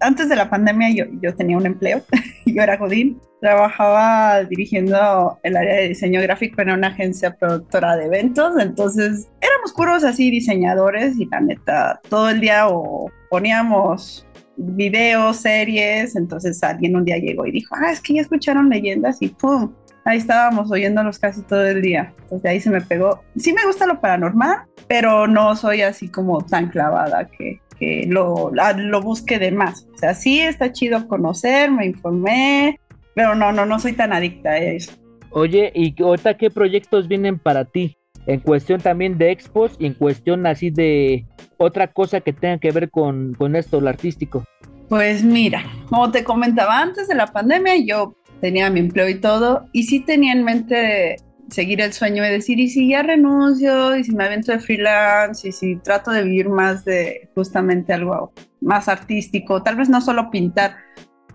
antes 0.00 0.28
de 0.28 0.36
la 0.36 0.50
pandemia 0.50 0.90
yo, 0.90 1.04
yo 1.22 1.34
tenía 1.34 1.56
un 1.56 1.66
empleo, 1.66 2.02
yo 2.46 2.62
era 2.62 2.76
Godín, 2.76 3.20
trabajaba 3.40 4.44
dirigiendo 4.44 5.38
el 5.42 5.56
área 5.56 5.76
de 5.76 5.88
diseño 5.88 6.20
gráfico 6.22 6.62
en 6.62 6.70
una 6.70 6.88
agencia 6.88 7.34
productora 7.34 7.96
de 7.96 8.06
eventos, 8.06 8.54
entonces 8.58 9.28
éramos 9.40 9.72
puros 9.74 10.04
así 10.04 10.30
diseñadores 10.30 11.18
y 11.18 11.26
la 11.26 11.40
neta, 11.40 12.00
todo 12.08 12.30
el 12.30 12.40
día 12.40 12.68
o 12.68 13.10
poníamos 13.30 14.26
videos, 14.56 15.38
series, 15.38 16.16
entonces 16.16 16.62
alguien 16.62 16.96
un 16.96 17.04
día 17.04 17.18
llegó 17.18 17.46
y 17.46 17.52
dijo, 17.52 17.74
ah, 17.78 17.90
es 17.90 18.00
que 18.00 18.14
ya 18.14 18.22
escucharon 18.22 18.70
leyendas 18.70 19.20
y 19.20 19.28
¡pum! 19.28 19.72
Ahí 20.06 20.18
estábamos 20.18 20.70
oyéndolos 20.70 21.18
casi 21.18 21.40
todo 21.42 21.64
el 21.64 21.80
día. 21.80 22.12
Entonces 22.24 22.42
de 22.42 22.48
ahí 22.50 22.60
se 22.60 22.68
me 22.68 22.82
pegó. 22.82 23.22
Sí 23.36 23.54
me 23.54 23.64
gusta 23.64 23.86
lo 23.86 24.00
paranormal, 24.00 24.66
pero 24.86 25.26
no 25.26 25.56
soy 25.56 25.80
así 25.80 26.08
como 26.08 26.44
tan 26.44 26.68
clavada 26.68 27.26
que, 27.26 27.60
que 27.84 28.06
lo, 28.08 28.50
lo 28.76 29.02
busque 29.02 29.38
de 29.38 29.50
más. 29.50 29.86
O 29.94 29.98
sea, 29.98 30.14
sí 30.14 30.40
está 30.40 30.72
chido 30.72 31.06
conocer, 31.06 31.70
me 31.70 31.86
informé, 31.86 32.80
pero 33.14 33.34
no, 33.34 33.52
no, 33.52 33.66
no 33.66 33.78
soy 33.78 33.92
tan 33.92 34.12
adicta 34.12 34.50
a 34.50 34.58
eso. 34.58 34.92
Oye, 35.30 35.72
¿y 35.74 36.00
ahorita 36.00 36.36
qué 36.36 36.50
proyectos 36.50 37.08
vienen 37.08 37.38
para 37.38 37.64
ti? 37.64 37.96
En 38.26 38.40
cuestión 38.40 38.80
también 38.80 39.18
de 39.18 39.30
expos 39.32 39.76
y 39.78 39.86
en 39.86 39.94
cuestión 39.94 40.46
así 40.46 40.70
de 40.70 41.26
otra 41.58 41.88
cosa 41.88 42.20
que 42.20 42.32
tenga 42.32 42.58
que 42.58 42.70
ver 42.70 42.90
con, 42.90 43.34
con 43.34 43.54
esto, 43.54 43.80
lo 43.80 43.88
artístico. 43.88 44.44
Pues 44.88 45.22
mira, 45.22 45.64
como 45.88 46.10
te 46.10 46.24
comentaba 46.24 46.80
antes 46.80 47.08
de 47.08 47.14
la 47.14 47.26
pandemia, 47.26 47.76
yo 47.84 48.14
tenía 48.40 48.70
mi 48.70 48.80
empleo 48.80 49.08
y 49.08 49.16
todo, 49.16 49.66
y 49.72 49.84
sí 49.84 50.00
tenía 50.00 50.32
en 50.32 50.44
mente 50.44 51.16
seguir 51.50 51.80
el 51.80 51.92
sueño 51.92 52.22
de 52.22 52.30
decir, 52.30 52.58
y 52.58 52.68
si 52.68 52.90
ya 52.90 53.02
renuncio, 53.02 53.96
y 53.96 54.04
si 54.04 54.14
me 54.14 54.24
avento 54.24 54.52
de 54.52 54.58
freelance, 54.58 55.48
y 55.48 55.52
si 55.52 55.76
trato 55.76 56.10
de 56.10 56.22
vivir 56.22 56.48
más 56.48 56.84
de 56.84 57.28
justamente 57.34 57.92
algo 57.92 58.32
más 58.60 58.88
artístico, 58.88 59.62
tal 59.62 59.76
vez 59.76 59.88
no 59.88 60.00
solo 60.00 60.30
pintar, 60.30 60.76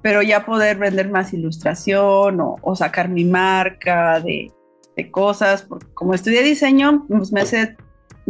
pero 0.02 0.22
ya 0.22 0.46
poder 0.46 0.78
vender 0.78 1.10
más 1.10 1.34
ilustración 1.34 2.40
o, 2.42 2.76
sacar 2.76 3.10
mi 3.10 3.26
marca 3.26 4.20
de, 4.20 4.52
de, 4.96 5.12
cosas, 5.12 5.64
porque 5.64 5.88
como 5.94 6.14
estudié 6.14 6.44
diseño, 6.44 7.06
pues 7.08 7.32
me 7.32 7.42
hace 7.42 7.76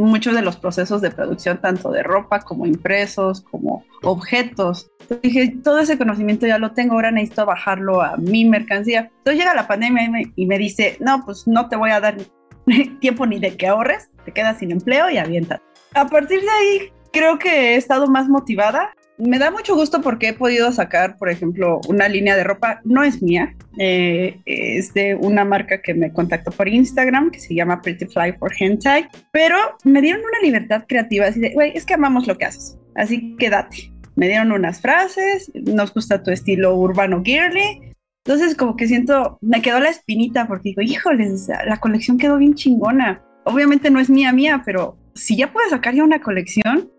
muchos 0.05 0.33
de 0.33 0.41
los 0.41 0.57
procesos 0.57 1.01
de 1.01 1.11
producción, 1.11 1.59
tanto 1.59 1.91
de 1.91 2.03
ropa 2.03 2.39
como 2.39 2.65
impresos, 2.65 3.41
como 3.41 3.83
objetos. 4.03 4.89
Entonces 5.01 5.21
dije, 5.21 5.55
todo 5.63 5.79
ese 5.79 5.97
conocimiento 5.97 6.47
ya 6.47 6.57
lo 6.57 6.71
tengo, 6.71 6.93
ahora 6.93 7.11
necesito 7.11 7.45
bajarlo 7.45 8.01
a 8.01 8.17
mi 8.17 8.45
mercancía. 8.45 9.11
Entonces 9.17 9.39
llega 9.39 9.53
la 9.53 9.67
pandemia 9.67 10.09
y 10.35 10.45
me, 10.45 10.57
dice, 10.57 10.97
no, 10.99 11.23
pues 11.25 11.47
no 11.47 11.67
te 11.67 11.75
voy 11.75 11.91
a 11.91 11.99
dar 11.99 12.17
tiempo 12.99 13.25
ni 13.25 13.39
de 13.39 13.57
que 13.57 13.67
ahorres, 13.67 14.09
te 14.25 14.31
quedas 14.31 14.59
sin 14.59 14.71
empleo 14.71 15.09
y 15.09 15.17
avienta. 15.17 15.61
A 15.93 16.07
partir 16.07 16.41
de 16.41 16.49
ahí, 16.49 16.93
creo 17.11 17.39
que 17.39 17.73
he 17.73 17.75
estado 17.75 18.07
más 18.07 18.29
motivada 18.29 18.93
me 19.19 19.37
da 19.37 19.51
mucho 19.51 19.75
gusto 19.75 20.01
porque 20.01 20.29
he 20.29 20.33
podido 20.33 20.71
sacar, 20.71 21.17
por 21.17 21.29
ejemplo, 21.29 21.81
una 21.87 22.07
línea 22.07 22.35
de 22.35 22.43
ropa, 22.43 22.81
no 22.85 23.03
es 23.03 23.21
mía, 23.21 23.55
eh, 23.77 24.39
es 24.45 24.93
de 24.93 25.15
una 25.15 25.43
marca 25.43 25.81
que 25.81 25.93
me 25.93 26.11
contactó 26.13 26.51
por 26.51 26.69
Instagram 26.69 27.29
que 27.29 27.39
se 27.39 27.53
llama 27.53 27.81
Pretty 27.81 28.05
Fly 28.05 28.33
for 28.39 28.51
Hentai, 28.57 29.07
pero 29.31 29.57
me 29.83 30.01
dieron 30.01 30.21
una 30.21 30.39
libertad 30.41 30.85
creativa, 30.87 31.27
así 31.27 31.39
de, 31.39 31.53
güey, 31.53 31.73
es 31.75 31.85
que 31.85 31.93
amamos 31.93 32.27
lo 32.27 32.37
que 32.37 32.45
haces, 32.45 32.77
así 32.95 33.35
que 33.37 33.49
date. 33.49 33.91
Me 34.15 34.27
dieron 34.27 34.51
unas 34.51 34.81
frases, 34.81 35.51
nos 35.53 35.93
gusta 35.93 36.23
tu 36.23 36.31
estilo 36.31 36.75
urbano 36.75 37.21
girly, 37.23 37.93
entonces 38.25 38.55
como 38.55 38.75
que 38.75 38.87
siento, 38.87 39.37
me 39.41 39.61
quedó 39.61 39.79
la 39.79 39.89
espinita 39.89 40.47
porque 40.47 40.69
digo, 40.69 40.81
híjoles, 40.81 41.49
la 41.65 41.77
colección 41.79 42.17
quedó 42.17 42.37
bien 42.37 42.53
chingona. 42.53 43.21
Obviamente 43.45 43.89
no 43.89 43.99
es 43.99 44.09
mía 44.09 44.31
mía, 44.33 44.61
pero 44.65 44.97
si 45.15 45.35
ya 45.35 45.51
puedes 45.51 45.71
sacar 45.71 45.95
ya 45.95 46.03
una 46.03 46.21
colección, 46.21 46.91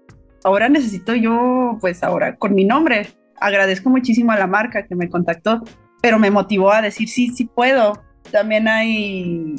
ahora 0.45 0.69
necesito 0.69 1.15
yo, 1.15 1.79
pues 1.81 2.03
ahora 2.03 2.37
con 2.37 2.55
mi 2.55 2.65
nombre. 2.65 3.09
Agradezco 3.41 3.89
muchísimo 3.91 4.33
a 4.33 4.39
la 4.39 4.47
marca 4.47 4.87
que 4.87 4.95
me 4.95 5.09
contactó, 5.09 5.63
pero 6.03 6.19
me 6.19 6.31
motivó 6.31 6.73
a 6.73 6.83
decir, 6.83 7.09
sí, 7.09 7.31
sí 7.31 7.47
puedo. 7.47 8.03
También 8.31 8.69
hay, 8.69 9.57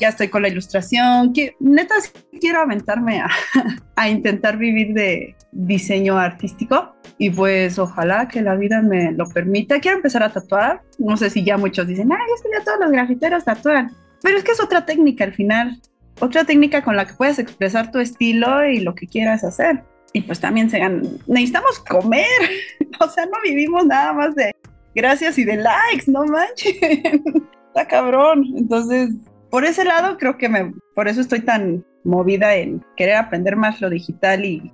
ya 0.00 0.08
estoy 0.08 0.28
con 0.28 0.42
la 0.42 0.48
ilustración, 0.48 1.32
que 1.32 1.54
neta 1.60 1.94
quiero 2.40 2.60
aventarme 2.60 3.22
a, 3.96 4.08
intentar 4.08 4.56
vivir 4.56 4.94
de 4.94 5.36
diseño 5.52 6.18
artístico 6.18 6.94
y 7.18 7.30
pues 7.30 7.78
ojalá 7.78 8.26
que 8.26 8.42
la 8.42 8.56
vida 8.56 8.82
me 8.82 9.12
lo 9.12 9.28
permita. 9.28 9.80
Quiero 9.80 9.98
empezar 9.98 10.22
a 10.22 10.32
tatuar, 10.32 10.82
no 10.98 11.16
sé 11.16 11.30
si 11.30 11.44
ya 11.44 11.56
muchos 11.56 11.86
dicen, 11.86 12.10
ay, 12.10 12.26
es 12.34 12.42
que 12.42 12.48
ya 12.58 12.64
todos 12.64 12.80
los 12.80 12.90
grafiteros 12.90 13.44
tatúan, 13.44 13.92
pero 14.22 14.38
es 14.38 14.44
que 14.44 14.52
es 14.52 14.62
otra 14.62 14.86
técnica 14.86 15.24
al 15.24 15.34
final, 15.34 15.78
otra 16.20 16.44
técnica 16.44 16.82
con 16.82 16.96
la 16.96 17.06
que 17.06 17.14
puedes 17.14 17.38
expresar 17.38 17.90
tu 17.90 17.98
estilo 17.98 18.66
y 18.66 18.80
lo 18.80 18.94
que 18.94 19.06
quieras 19.06 19.44
hacer 19.44 19.84
y 20.14 20.22
pues 20.22 20.40
también 20.40 20.70
se 20.70 20.80
necesitamos 21.26 21.78
comer, 21.80 22.24
o 23.00 23.08
sea, 23.08 23.26
no 23.26 23.32
vivimos 23.44 23.84
nada 23.84 24.14
más 24.14 24.34
de 24.34 24.54
gracias 24.94 25.36
y 25.36 25.44
de 25.44 25.56
likes, 25.56 26.10
no 26.10 26.24
manches, 26.24 26.76
está 27.66 27.86
cabrón. 27.86 28.46
Entonces, 28.56 29.10
por 29.50 29.66
ese 29.66 29.84
lado 29.84 30.16
creo 30.16 30.38
que 30.38 30.48
me, 30.48 30.72
por 30.94 31.08
eso 31.08 31.20
estoy 31.20 31.40
tan 31.40 31.84
movida 32.04 32.54
en 32.54 32.82
querer 32.96 33.16
aprender 33.16 33.56
más 33.56 33.80
lo 33.82 33.90
digital 33.90 34.44
y, 34.44 34.72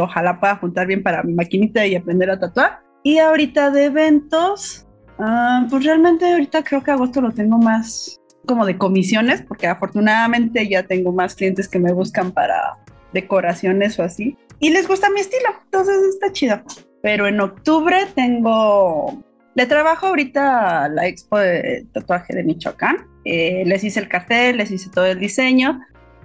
ojalá 0.00 0.38
pueda 0.38 0.56
juntar 0.56 0.86
bien 0.86 1.02
para 1.02 1.22
mi 1.22 1.32
maquinita 1.32 1.86
y 1.86 1.94
aprender 1.94 2.30
a 2.30 2.38
tatuar. 2.38 2.80
Y 3.04 3.18
ahorita 3.18 3.70
de 3.70 3.86
eventos, 3.86 4.86
Ah, 5.18 5.66
pues 5.68 5.84
realmente 5.84 6.30
ahorita 6.30 6.62
creo 6.62 6.82
que 6.82 6.92
agosto 6.92 7.20
lo 7.20 7.32
tengo 7.32 7.58
más 7.58 8.20
como 8.46 8.64
de 8.64 8.78
comisiones, 8.78 9.42
porque 9.42 9.66
afortunadamente 9.66 10.68
ya 10.68 10.84
tengo 10.84 11.12
más 11.12 11.34
clientes 11.34 11.68
que 11.68 11.78
me 11.78 11.92
buscan 11.92 12.30
para 12.30 12.78
decoraciones 13.12 13.98
o 13.98 14.04
así. 14.04 14.36
Y 14.60 14.70
les 14.70 14.88
gusta 14.88 15.10
mi 15.10 15.20
estilo, 15.20 15.48
entonces 15.64 15.96
está 16.14 16.32
chido. 16.32 16.62
Pero 17.02 17.26
en 17.26 17.40
octubre 17.40 17.96
tengo... 18.14 19.22
Le 19.54 19.66
trabajo 19.66 20.06
ahorita 20.06 20.84
a 20.84 20.88
la 20.88 21.06
expo 21.06 21.38
de 21.38 21.86
tatuaje 21.92 22.34
de 22.34 22.44
Michoacán. 22.44 22.98
Eh, 23.24 23.64
les 23.66 23.82
hice 23.82 24.00
el 24.00 24.08
cartel, 24.08 24.58
les 24.58 24.70
hice 24.70 24.88
todo 24.90 25.06
el 25.06 25.18
diseño 25.18 25.80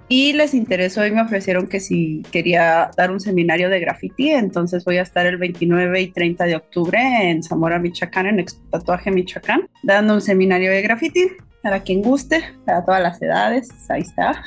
y 0.08 0.32
les 0.34 0.54
interesó 0.54 1.06
y 1.06 1.10
me 1.10 1.22
ofrecieron 1.22 1.66
que 1.66 1.80
si 1.80 2.22
quería 2.30 2.90
dar 2.96 3.10
un 3.10 3.20
seminario 3.20 3.70
de 3.70 3.80
graffiti, 3.80 4.30
entonces 4.30 4.84
voy 4.84 4.98
a 4.98 5.02
estar 5.02 5.26
el 5.26 5.38
29 5.38 6.00
y 6.00 6.08
30 6.08 6.44
de 6.44 6.56
octubre 6.56 7.00
en 7.00 7.42
Zamora, 7.42 7.78
Michoacán, 7.78 8.26
en 8.26 8.40
Expo 8.40 8.62
Tatuaje 8.70 9.10
Michoacán, 9.10 9.68
dando 9.82 10.14
un 10.14 10.20
seminario 10.20 10.70
de 10.70 10.82
graffiti 10.82 11.28
para 11.62 11.80
quien 11.80 12.02
guste, 12.02 12.44
para 12.66 12.84
todas 12.84 13.02
las 13.02 13.22
edades, 13.22 13.70
ahí 13.88 14.02
está. 14.02 14.42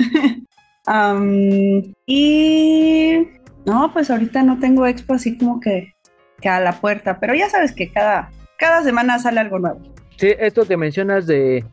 y 2.06 3.28
no, 3.68 3.92
pues 3.92 4.10
ahorita 4.10 4.44
no 4.44 4.60
tengo 4.60 4.88
expo 4.88 5.14
así 5.14 5.38
como 5.38 5.60
que, 5.60 5.94
que, 6.42 6.50
a 6.50 6.60
la 6.60 6.80
puerta, 6.80 7.20
pero 7.20 7.36
ya 7.36 7.50
sabes 7.50 7.74
que 7.74 7.92
cada, 7.92 8.32
cada 8.58 8.82
semana 8.82 9.20
sale 9.20 9.42
algo 9.42 9.60
nuevo. 9.60 9.82
Sí, 10.16 10.34
esto 10.40 10.66
que 10.66 10.78
mencionas 10.78 11.28
de, 11.28 11.66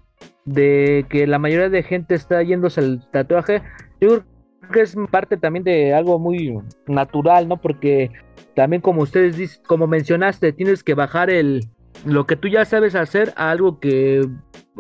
de 0.45 1.07
que 1.09 1.27
la 1.27 1.39
mayoría 1.39 1.71
de 1.71 1.83
gente 1.83 2.15
está 2.15 2.43
yéndose 2.43 2.81
al 2.81 3.09
tatuaje, 3.11 3.63
yo 4.01 4.09
creo 4.09 4.25
que 4.73 4.81
es 4.81 4.97
parte 5.11 5.37
también 5.37 5.65
de 5.65 5.95
algo 5.95 6.19
muy 6.19 6.59
natural, 6.87 7.49
¿no? 7.49 7.61
Porque 7.61 8.11
también 8.55 8.83
como 8.83 9.03
ustedes 9.03 9.37
dicen, 9.37 9.63
como 9.67 9.87
mencionaste, 9.87 10.53
tienes 10.53 10.83
que 10.83 10.95
bajar 10.95 11.31
el 11.31 11.63
lo 12.05 12.27
que 12.27 12.37
tú 12.37 12.49
ya 12.49 12.65
sabes 12.65 12.97
hacer 12.97 13.33
a 13.37 13.51
algo 13.51 13.79
que 13.79 14.29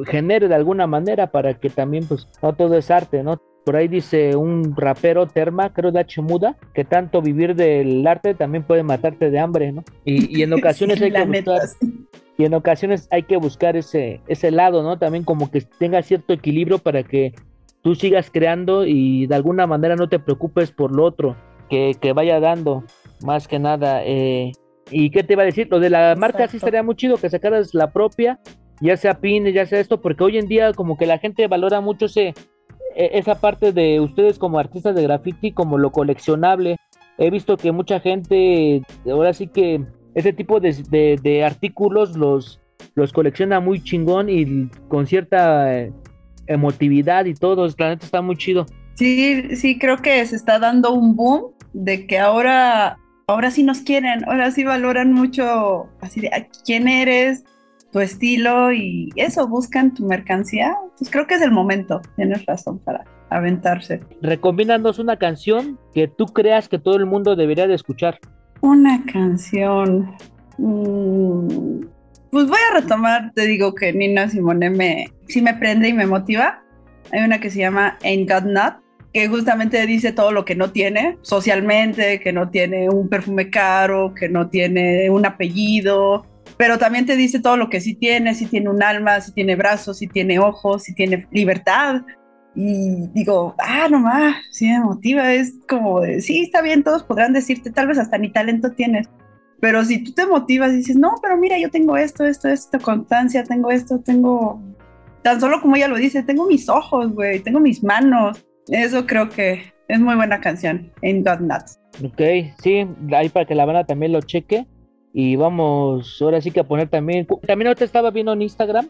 genere 0.04 0.48
de 0.48 0.54
alguna 0.56 0.86
manera 0.88 1.28
para 1.28 1.54
que 1.54 1.70
también 1.70 2.06
pues 2.06 2.28
no 2.42 2.54
todo 2.54 2.76
es 2.76 2.90
arte, 2.90 3.22
¿no? 3.22 3.40
Por 3.64 3.76
ahí 3.76 3.88
dice 3.88 4.36
un 4.36 4.76
rapero 4.76 5.26
Terma, 5.26 5.72
creo 5.72 5.90
de 5.90 6.00
H 6.00 6.20
Muda, 6.20 6.56
que 6.74 6.84
tanto 6.84 7.22
vivir 7.22 7.54
del 7.54 8.06
arte 8.06 8.34
también 8.34 8.62
puede 8.62 8.82
matarte 8.82 9.30
de 9.30 9.38
hambre, 9.38 9.72
¿no? 9.72 9.84
Y, 10.04 10.42
en 10.42 10.52
ocasiones 10.52 11.00
hay 11.00 11.10
que 11.10 11.24
buscar, 11.24 11.62
y 12.36 12.44
en 12.44 12.54
ocasiones 12.54 13.08
hay 13.10 13.22
que 13.22 13.36
buscar 13.38 13.76
ese, 13.76 14.20
ese 14.26 14.50
lado, 14.50 14.82
¿no? 14.82 14.98
También 14.98 15.24
como 15.24 15.50
que 15.50 15.62
tenga 15.62 16.02
cierto 16.02 16.34
equilibrio 16.34 16.78
para 16.78 17.02
que 17.02 17.32
tú 17.82 17.94
sigas 17.94 18.30
creando 18.30 18.84
y 18.86 19.26
de 19.26 19.34
alguna 19.34 19.66
manera 19.66 19.96
no 19.96 20.08
te 20.08 20.18
preocupes 20.18 20.70
por 20.70 20.94
lo 20.94 21.04
otro 21.04 21.36
que, 21.70 21.96
que 22.00 22.12
vaya 22.12 22.40
dando, 22.40 22.84
más 23.22 23.48
que 23.48 23.58
nada. 23.58 24.02
Eh, 24.04 24.52
¿Y 24.90 25.10
qué 25.10 25.22
te 25.22 25.34
iba 25.34 25.42
a 25.42 25.46
decir? 25.46 25.68
Lo 25.70 25.80
de 25.80 25.90
la 25.90 26.14
marca 26.16 26.48
sí 26.48 26.56
estaría 26.58 26.82
muy 26.82 26.96
chido 26.96 27.16
que 27.16 27.30
sacaras 27.30 27.72
la 27.72 27.92
propia, 27.92 28.40
ya 28.80 28.96
sea 28.96 29.20
pin, 29.20 29.46
ya 29.46 29.64
sea 29.64 29.80
esto, 29.80 30.00
porque 30.00 30.24
hoy 30.24 30.38
en 30.38 30.48
día 30.48 30.72
como 30.72 30.96
que 30.96 31.06
la 31.06 31.18
gente 31.18 31.46
valora 31.46 31.80
mucho 31.80 32.06
ese 32.06 32.34
esa 32.94 33.36
parte 33.36 33.72
de 33.72 34.00
ustedes 34.00 34.38
como 34.38 34.58
artistas 34.58 34.94
de 34.94 35.02
graffiti 35.02 35.52
como 35.52 35.78
lo 35.78 35.90
coleccionable. 35.90 36.76
He 37.18 37.30
visto 37.30 37.56
que 37.56 37.72
mucha 37.72 38.00
gente, 38.00 38.82
ahora 39.06 39.32
sí 39.32 39.46
que 39.46 39.84
ese 40.14 40.32
tipo 40.32 40.60
de, 40.60 41.44
artículos 41.44 42.16
los, 42.16 42.60
los 42.94 43.12
colecciona 43.12 43.60
muy 43.60 43.82
chingón 43.82 44.28
y 44.28 44.68
con 44.88 45.06
cierta 45.06 45.76
eh, 45.76 45.92
emotividad 46.46 47.24
y 47.24 47.34
todo. 47.34 47.66
La 47.78 47.90
neta 47.90 48.04
está 48.04 48.22
muy 48.22 48.36
chido. 48.36 48.66
Sí, 48.94 49.56
sí, 49.56 49.78
creo 49.78 49.98
que 49.98 50.24
se 50.26 50.36
está 50.36 50.58
dando 50.58 50.92
un 50.92 51.16
boom 51.16 51.52
de 51.72 52.06
que 52.06 52.18
ahora, 52.18 52.96
ahora 53.26 53.50
sí 53.50 53.64
nos 53.64 53.80
quieren, 53.80 54.24
ahora 54.28 54.50
sí 54.52 54.62
valoran 54.62 55.12
mucho 55.12 55.88
así 56.00 56.20
de 56.20 56.30
quién 56.64 56.86
eres, 56.86 57.44
tu 57.94 58.00
estilo 58.00 58.72
y 58.72 59.08
eso, 59.14 59.46
buscan 59.46 59.94
tu 59.94 60.04
mercancía, 60.04 60.76
pues 60.98 61.08
creo 61.08 61.28
que 61.28 61.34
es 61.34 61.42
el 61.42 61.52
momento, 61.52 62.02
tienes 62.16 62.44
razón 62.44 62.80
para 62.80 63.04
aventarse. 63.30 64.00
Recomiéndanos 64.20 64.98
una 64.98 65.16
canción 65.16 65.78
que 65.94 66.08
tú 66.08 66.26
creas 66.26 66.68
que 66.68 66.80
todo 66.80 66.96
el 66.96 67.06
mundo 67.06 67.36
debería 67.36 67.68
de 67.68 67.76
escuchar. 67.76 68.18
Una 68.62 69.00
canción. 69.06 70.10
Mm, 70.58 71.84
pues 72.32 72.48
voy 72.48 72.58
a 72.68 72.80
retomar, 72.80 73.30
te 73.32 73.46
digo 73.46 73.76
que 73.76 73.92
Nina 73.92 74.28
Simone 74.28 74.70
me, 74.70 75.12
sí 75.28 75.40
me 75.40 75.54
prende 75.54 75.90
y 75.90 75.92
me 75.92 76.06
motiva. 76.06 76.64
Hay 77.12 77.22
una 77.22 77.38
que 77.38 77.48
se 77.48 77.60
llama 77.60 77.96
Ain't 78.02 78.28
Got 78.28 78.46
Not, 78.46 78.74
que 79.12 79.28
justamente 79.28 79.86
dice 79.86 80.10
todo 80.10 80.32
lo 80.32 80.44
que 80.44 80.56
no 80.56 80.72
tiene 80.72 81.16
socialmente, 81.20 82.18
que 82.18 82.32
no 82.32 82.50
tiene 82.50 82.90
un 82.90 83.08
perfume 83.08 83.50
caro, 83.50 84.14
que 84.14 84.28
no 84.28 84.48
tiene 84.48 85.08
un 85.10 85.24
apellido, 85.24 86.26
pero 86.56 86.78
también 86.78 87.06
te 87.06 87.16
dice 87.16 87.40
todo 87.40 87.56
lo 87.56 87.68
que 87.68 87.80
sí 87.80 87.94
tiene, 87.94 88.34
si 88.34 88.46
tiene 88.46 88.70
un 88.70 88.82
alma, 88.82 89.20
si 89.20 89.32
tiene 89.32 89.56
brazos, 89.56 89.98
si 89.98 90.06
tiene 90.06 90.38
ojos, 90.38 90.84
si 90.84 90.94
tiene 90.94 91.26
libertad. 91.30 92.02
Y 92.54 93.08
digo, 93.12 93.54
ah, 93.58 93.88
nomás, 93.90 94.36
sí 94.52 94.68
me 94.68 94.78
motiva, 94.80 95.32
es 95.32 95.54
como 95.68 96.00
de, 96.00 96.20
sí, 96.20 96.42
está 96.42 96.62
bien, 96.62 96.84
todos 96.84 97.02
podrán 97.02 97.32
decirte, 97.32 97.72
tal 97.72 97.88
vez 97.88 97.98
hasta 97.98 98.16
ni 98.16 98.30
talento 98.30 98.70
tienes, 98.70 99.08
pero 99.60 99.84
si 99.84 100.04
tú 100.04 100.12
te 100.12 100.26
motivas 100.26 100.72
y 100.72 100.76
dices, 100.76 100.94
no, 100.94 101.14
pero 101.20 101.36
mira, 101.36 101.58
yo 101.58 101.70
tengo 101.70 101.96
esto, 101.96 102.24
esto, 102.24 102.48
esto, 102.48 102.78
constancia, 102.78 103.42
tengo 103.42 103.70
esto, 103.70 103.98
tengo, 103.98 104.62
tan 105.22 105.40
solo 105.40 105.60
como 105.60 105.74
ella 105.74 105.88
lo 105.88 105.96
dice, 105.96 106.22
tengo 106.22 106.46
mis 106.46 106.68
ojos, 106.68 107.12
güey, 107.12 107.40
tengo 107.40 107.58
mis 107.58 107.82
manos, 107.82 108.44
eso 108.68 109.04
creo 109.04 109.30
que 109.30 109.72
es 109.88 109.98
muy 109.98 110.14
buena 110.14 110.40
canción, 110.40 110.92
en 111.02 111.24
God 111.24 111.40
Nuts. 111.40 111.80
Ok, 112.04 112.20
sí, 112.62 112.86
ahí 113.12 113.28
para 113.30 113.46
que 113.46 113.54
la 113.54 113.64
banda 113.64 113.84
también 113.84 114.12
lo 114.12 114.20
cheque. 114.20 114.66
Y 115.16 115.36
vamos, 115.36 116.20
ahora 116.20 116.40
sí 116.40 116.50
que 116.50 116.60
a 116.60 116.64
poner 116.64 116.88
también. 116.88 117.24
También 117.46 117.68
ahorita 117.68 117.84
estaba 117.84 118.10
viendo 118.10 118.32
en 118.32 118.42
Instagram 118.42 118.88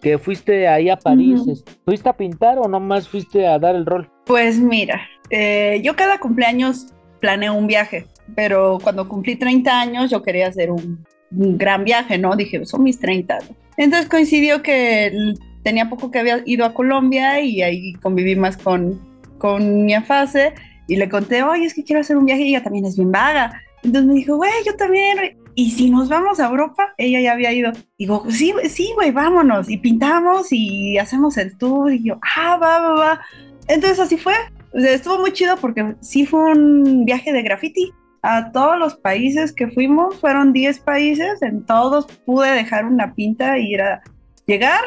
que 0.00 0.18
fuiste 0.18 0.68
ahí 0.68 0.88
a 0.88 0.96
París. 0.96 1.64
¿Fuiste 1.84 2.08
a 2.08 2.12
pintar 2.12 2.58
o 2.58 2.68
nomás 2.68 3.08
fuiste 3.08 3.46
a 3.46 3.58
dar 3.58 3.74
el 3.74 3.84
rol? 3.84 4.08
Pues 4.24 4.60
mira, 4.60 5.00
eh, 5.30 5.80
yo 5.82 5.96
cada 5.96 6.20
cumpleaños 6.20 6.86
planeo 7.20 7.54
un 7.54 7.66
viaje, 7.66 8.06
pero 8.36 8.78
cuando 8.82 9.08
cumplí 9.08 9.34
30 9.34 9.80
años 9.80 10.10
yo 10.10 10.22
quería 10.22 10.46
hacer 10.46 10.70
un, 10.70 11.04
gran 11.30 11.82
viaje, 11.82 12.18
¿no? 12.18 12.36
Dije, 12.36 12.64
son 12.64 12.84
mis 12.84 13.00
30. 13.00 13.38
Entonces 13.76 14.08
coincidió 14.08 14.62
que 14.62 15.34
tenía 15.64 15.88
poco 15.88 16.12
que 16.12 16.20
había 16.20 16.42
ido 16.46 16.64
a 16.64 16.74
Colombia 16.74 17.40
y 17.40 17.62
ahí 17.62 17.94
conviví 17.94 18.36
más 18.36 18.56
con, 18.56 19.00
con 19.38 19.84
mi 19.84 19.94
afase 19.94 20.54
y 20.86 20.94
le 20.94 21.08
conté, 21.08 21.42
oye, 21.42 21.64
es 21.64 21.74
que 21.74 21.82
quiero 21.82 22.00
hacer 22.00 22.16
un 22.16 22.26
viaje 22.26 22.42
y 22.42 22.50
ella 22.50 22.62
también 22.62 22.84
es 22.84 22.96
bien 22.96 23.10
vaga. 23.10 23.60
Entonces 23.82 24.06
me 24.06 24.14
dijo, 24.14 24.36
güey, 24.36 24.52
yo 24.64 24.76
también. 24.76 25.43
¿Y 25.54 25.70
si 25.70 25.90
nos 25.90 26.08
vamos 26.08 26.40
a 26.40 26.48
Europa? 26.48 26.94
Ella 26.98 27.20
ya 27.20 27.32
había 27.32 27.52
ido. 27.52 27.72
Digo, 27.98 28.24
sí, 28.30 28.52
sí, 28.68 28.90
güey, 28.94 29.10
vámonos. 29.10 29.68
Y 29.68 29.78
pintamos 29.78 30.48
y 30.50 30.98
hacemos 30.98 31.36
el 31.36 31.56
tour. 31.56 31.92
Y 31.92 32.04
yo, 32.04 32.18
ah, 32.36 32.56
va, 32.56 32.78
va, 32.80 32.94
va. 32.94 33.20
Entonces 33.68 34.00
así 34.00 34.16
fue. 34.16 34.34
estuvo 34.74 35.18
muy 35.18 35.32
chido 35.32 35.56
porque 35.56 35.94
sí 36.00 36.26
fue 36.26 36.52
un 36.52 37.04
viaje 37.04 37.32
de 37.32 37.42
graffiti. 37.42 37.92
A 38.22 38.52
todos 38.52 38.78
los 38.78 38.96
países 38.96 39.52
que 39.52 39.68
fuimos, 39.68 40.18
fueron 40.18 40.54
10 40.54 40.80
países, 40.80 41.42
en 41.42 41.66
todos 41.66 42.06
pude 42.24 42.50
dejar 42.52 42.86
una 42.86 43.14
pinta 43.14 43.58
y 43.58 43.74
ir 43.74 43.82
a 43.82 44.02
llegar, 44.46 44.80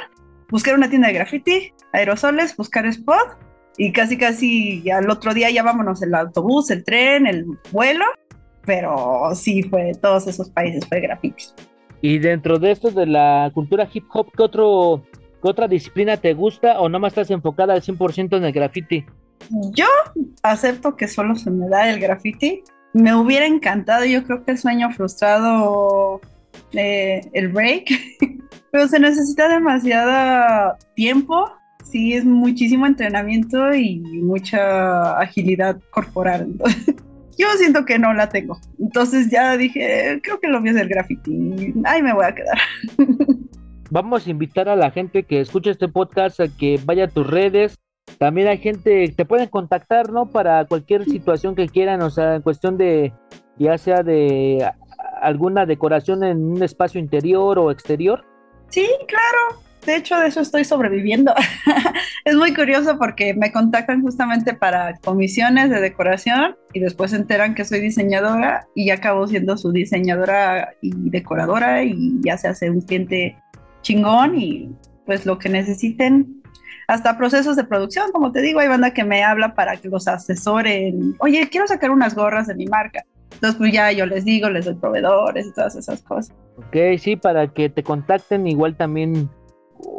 buscar 0.49 0.73
una 0.73 0.89
tienda 0.89 1.09
de 1.09 1.13
graffiti, 1.13 1.71
aerosoles, 1.93 2.57
buscar 2.57 2.87
spot 2.87 3.37
y 3.77 3.91
casi 3.91 4.17
casi 4.17 4.89
al 4.89 5.07
otro 5.11 5.35
día 5.35 5.51
ya 5.51 5.61
vámonos 5.61 6.01
el 6.01 6.15
autobús, 6.15 6.71
el 6.71 6.83
tren, 6.83 7.27
el 7.27 7.45
vuelo 7.71 8.05
pero 8.67 9.33
sí 9.33 9.63
fue, 9.63 9.93
todos 9.99 10.27
esos 10.27 10.49
países 10.49 10.85
fue 10.85 10.99
graffiti. 10.99 11.45
Y 12.01 12.19
dentro 12.19 12.59
de 12.59 12.71
esto 12.71 12.91
de 12.91 13.07
la 13.07 13.49
cultura 13.53 13.89
hip 13.91 14.03
hop, 14.13 14.27
¿qué, 14.35 14.43
otro, 14.43 15.03
otra 15.41 15.67
disciplina 15.69 16.17
te 16.17 16.33
gusta 16.33 16.79
o 16.81 16.89
no 16.89 16.99
más 16.99 17.13
estás 17.13 17.31
enfocada 17.31 17.73
al 17.73 17.81
100% 17.81 18.37
en 18.37 18.43
el 18.43 18.51
graffiti? 18.51 19.05
Yo 19.71 19.85
acepto 20.43 20.97
que 20.97 21.07
solo 21.07 21.35
se 21.35 21.49
me 21.49 21.69
da 21.69 21.89
el 21.89 21.99
graffiti. 21.99 22.61
Me 22.93 23.15
hubiera 23.15 23.45
encantado, 23.45 24.03
yo 24.03 24.23
creo 24.25 24.43
que 24.43 24.51
el 24.51 24.57
sueño 24.57 24.91
frustrado, 24.91 26.19
eh, 26.73 27.21
el 27.31 27.47
break, 27.47 27.89
pero 28.71 28.87
se 28.89 28.99
necesita 28.99 29.47
demasiado 29.47 30.75
tiempo. 30.93 31.53
Sí, 31.85 32.13
es 32.13 32.25
muchísimo 32.25 32.85
entrenamiento 32.85 33.73
y 33.73 33.99
mucha 33.99 35.17
agilidad 35.19 35.79
corporal. 35.89 36.53
yo 37.37 37.47
siento 37.57 37.85
que 37.85 37.99
no 37.99 38.13
la 38.13 38.29
tengo. 38.29 38.59
Entonces 38.79 39.29
ya 39.29 39.55
dije, 39.57 40.19
creo 40.23 40.39
que 40.39 40.47
lo 40.47 40.59
mío 40.59 40.73
es 40.73 40.81
el 40.81 40.89
graffiti. 40.89 41.73
Ahí 41.85 42.01
me 42.01 42.13
voy 42.13 42.25
a 42.25 42.35
quedar. 42.35 42.57
Vamos 43.89 44.27
a 44.27 44.29
invitar 44.29 44.67
a 44.67 44.75
la 44.75 44.91
gente 44.91 45.23
que 45.23 45.39
escuche 45.39 45.71
este 45.71 45.87
podcast 45.87 46.39
a 46.41 46.47
que 46.47 46.79
vaya 46.83 47.05
a 47.05 47.07
tus 47.07 47.25
redes. 47.25 47.77
También 48.17 48.47
hay 48.47 48.57
gente, 48.57 49.13
te 49.15 49.25
pueden 49.25 49.47
contactar, 49.47 50.11
¿no? 50.11 50.25
Para 50.25 50.65
cualquier 50.65 51.05
situación 51.05 51.55
que 51.55 51.69
quieran, 51.69 52.01
o 52.01 52.09
sea, 52.09 52.35
en 52.35 52.41
cuestión 52.41 52.77
de, 52.77 53.13
ya 53.57 53.77
sea 53.77 54.03
de 54.03 54.69
alguna 55.21 55.65
decoración 55.65 56.23
en 56.23 56.43
un 56.43 56.63
espacio 56.63 56.99
interior 56.99 57.59
o 57.59 57.71
exterior. 57.71 58.25
Sí, 58.69 58.85
claro 59.07 59.66
de 59.87 59.95
hecho, 59.95 60.19
de 60.19 60.27
eso 60.27 60.41
estoy 60.41 60.65
sobreviviendo. 60.65 61.33
es 62.25 62.35
muy 62.35 62.53
curioso 62.53 62.97
porque 62.99 63.33
me 63.33 63.53
contactan 63.53 64.01
justamente 64.01 64.53
para 64.53 64.97
comisiones 64.97 65.69
de 65.69 65.79
decoración 65.79 66.57
y 66.73 66.81
después 66.81 67.11
se 67.11 67.17
enteran 67.17 67.55
que 67.55 67.63
soy 67.63 67.79
diseñadora 67.79 68.67
y 68.75 68.89
acabo 68.89 69.25
siendo 69.27 69.57
su 69.57 69.71
diseñadora 69.71 70.73
y 70.81 70.91
decoradora 71.09 71.83
y 71.83 72.19
ya 72.21 72.37
se 72.37 72.49
hace 72.49 72.69
un 72.69 72.81
cliente 72.81 73.37
chingón 73.81 74.37
y 74.37 74.69
pues 75.05 75.25
lo 75.25 75.37
que 75.37 75.47
necesiten, 75.47 76.43
hasta 76.89 77.17
procesos 77.17 77.55
de 77.55 77.63
producción, 77.63 78.11
como 78.11 78.33
te 78.33 78.41
digo, 78.41 78.59
hay 78.59 78.67
banda 78.67 78.91
que 78.93 79.05
me 79.05 79.23
habla 79.23 79.53
para 79.53 79.77
que 79.77 79.87
los 79.87 80.09
asesoren, 80.09 81.15
oye, 81.19 81.47
quiero 81.49 81.65
sacar 81.65 81.91
unas 81.91 82.13
gorras 82.13 82.47
de 82.47 82.55
mi 82.55 82.65
marca. 82.65 83.05
Entonces, 83.31 83.57
pues 83.57 83.71
ya 83.71 83.91
yo 83.91 84.05
les 84.05 84.25
digo, 84.25 84.49
les 84.49 84.65
doy 84.65 84.75
proveedores 84.75 85.47
y 85.47 85.53
todas 85.53 85.75
esas 85.75 86.01
cosas. 86.01 86.35
Ok, 86.57 86.75
sí, 86.97 87.15
para 87.15 87.47
que 87.47 87.69
te 87.69 87.83
contacten, 87.83 88.47
igual 88.47 88.75
también, 88.75 89.29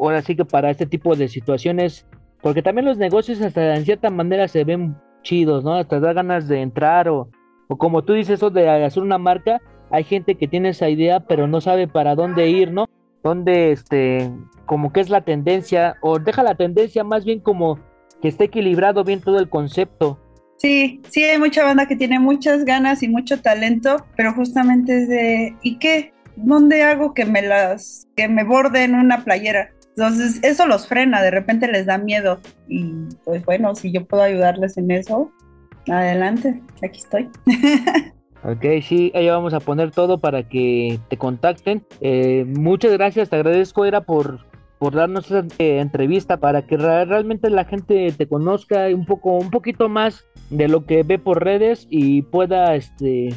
ahora 0.01 0.23
sí 0.23 0.37
que 0.37 0.45
para 0.45 0.71
este 0.71 0.87
tipo 0.87 1.15
de 1.17 1.29
situaciones, 1.29 2.07
porque 2.43 2.63
también 2.63 2.87
los 2.87 2.99
negocios 2.99 3.41
hasta 3.41 3.75
en 3.75 3.85
cierta 3.85 4.11
manera 4.11 4.49
se 4.49 4.65
ven 4.65 4.97
chidos, 5.23 5.65
¿no? 5.65 5.75
Hasta 5.75 6.01
da 6.01 6.13
ganas 6.13 6.49
de 6.49 6.61
entrar 6.61 7.09
o, 7.09 7.29
o 7.69 7.77
como 7.77 8.03
tú 8.03 8.13
dices, 8.13 8.35
eso 8.35 8.51
de 8.51 8.69
hacer 8.69 9.03
una 9.03 9.19
marca, 9.19 9.61
hay 9.91 10.05
gente 10.05 10.35
que 10.37 10.49
tiene 10.49 10.71
esa 10.71 10.89
idea, 10.89 11.21
pero 11.21 11.47
no 11.47 11.61
sabe 11.61 11.89
para 11.89 12.15
dónde 12.15 12.49
ir, 12.49 12.73
¿no? 12.73 12.87
Dónde, 13.23 13.73
este, 13.73 14.31
como 14.67 14.93
que 14.93 15.01
es 15.01 15.11
la 15.11 15.23
tendencia, 15.23 15.97
o 16.03 16.19
deja 16.19 16.43
la 16.43 16.55
tendencia 16.55 17.05
más 17.05 17.25
bien 17.25 17.41
como 17.41 17.79
que 18.21 18.29
esté 18.29 18.45
equilibrado 18.45 19.05
bien 19.05 19.21
todo 19.21 19.39
el 19.39 19.49
concepto. 19.49 20.19
Sí, 20.57 21.01
sí, 21.09 21.23
hay 21.23 21.39
mucha 21.39 21.65
banda 21.65 21.87
que 21.87 21.95
tiene 21.95 22.19
muchas 22.19 22.65
ganas 22.65 23.03
y 23.03 23.09
mucho 23.09 23.41
talento, 23.41 24.05
pero 24.17 24.33
justamente 24.35 25.03
es 25.03 25.09
de, 25.09 25.57
¿y 25.63 25.79
qué? 25.79 26.13
¿Dónde 26.45 26.83
hago 26.83 27.15
que 27.15 27.25
me 27.25 27.43
las, 27.43 28.07
que 28.17 28.29
me 28.29 28.45
borden 28.45 28.95
una 28.95 29.25
playera? 29.25 29.71
Entonces, 29.97 30.39
eso 30.43 30.67
los 30.67 30.87
frena, 30.87 31.23
de 31.23 31.33
repente 31.33 31.67
les 31.67 31.87
da 31.87 31.99
miedo. 31.99 32.39
Y 32.69 32.95
pues 33.25 33.45
bueno, 33.45 33.75
si 33.75 33.91
yo 33.91 34.05
puedo 34.05 34.23
ayudarles 34.23 34.79
en 34.79 34.91
eso, 34.93 35.33
adelante, 35.89 36.63
aquí 36.83 36.99
estoy. 36.99 37.29
Ok, 38.45 38.65
sí, 38.83 39.11
ahí 39.17 39.29
vamos 39.29 39.53
a 39.53 39.59
poner 39.59 39.91
todo 39.91 40.19
para 40.19 40.49
que 40.49 41.01
te 41.11 41.17
contacten. 41.17 41.85
Eh, 42.01 42.45
muchas 42.47 42.93
gracias, 42.93 43.29
te 43.29 43.35
agradezco, 43.37 43.85
era 43.85 44.03
por, 44.03 44.47
por 44.79 44.95
darnos 44.95 45.27
esa 45.27 45.45
eh, 45.59 45.81
entrevista 45.81 46.37
para 46.37 46.65
que 46.65 46.77
realmente 46.77 47.51
la 47.51 47.65
gente 47.65 48.13
te 48.17 48.29
conozca 48.29 48.87
un 48.95 49.07
poco, 49.07 49.33
un 49.37 49.51
poquito 49.51 49.89
más 49.89 50.25
de 50.51 50.69
lo 50.69 50.87
que 50.87 51.03
ve 51.03 51.19
por 51.19 51.43
redes 51.43 51.89
y 51.91 52.23
pueda 52.23 52.77
este, 52.77 53.31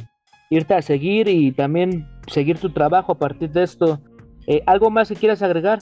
irte 0.51 0.75
a 0.75 0.83
seguir 0.83 1.27
y 1.27 1.51
también 1.51 2.07
seguir 2.27 2.59
tu 2.59 2.71
trabajo 2.71 3.13
a 3.13 3.17
partir 3.17 3.49
de 3.51 3.63
esto. 3.63 4.01
Eh, 4.47 4.61
¿Algo 4.65 4.89
más 4.89 5.09
que 5.09 5.15
quieras 5.15 5.41
agregar? 5.41 5.79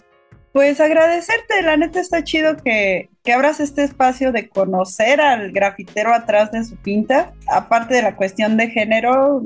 Pues 0.51 0.79
agradecerte, 0.81 1.61
la 1.61 1.77
neta 1.77 1.99
está 1.99 2.23
chido 2.23 2.57
que, 2.57 3.09
que, 3.23 3.33
abras 3.33 3.59
este 3.59 3.83
espacio 3.83 4.31
de 4.31 4.49
conocer 4.49 5.21
al 5.21 5.51
grafitero 5.51 6.11
atrás 6.11 6.51
de 6.51 6.63
su 6.63 6.75
pinta. 6.77 7.33
Aparte 7.47 7.93
de 7.93 8.01
la 8.01 8.15
cuestión 8.15 8.57
de 8.57 8.69
género, 8.69 9.43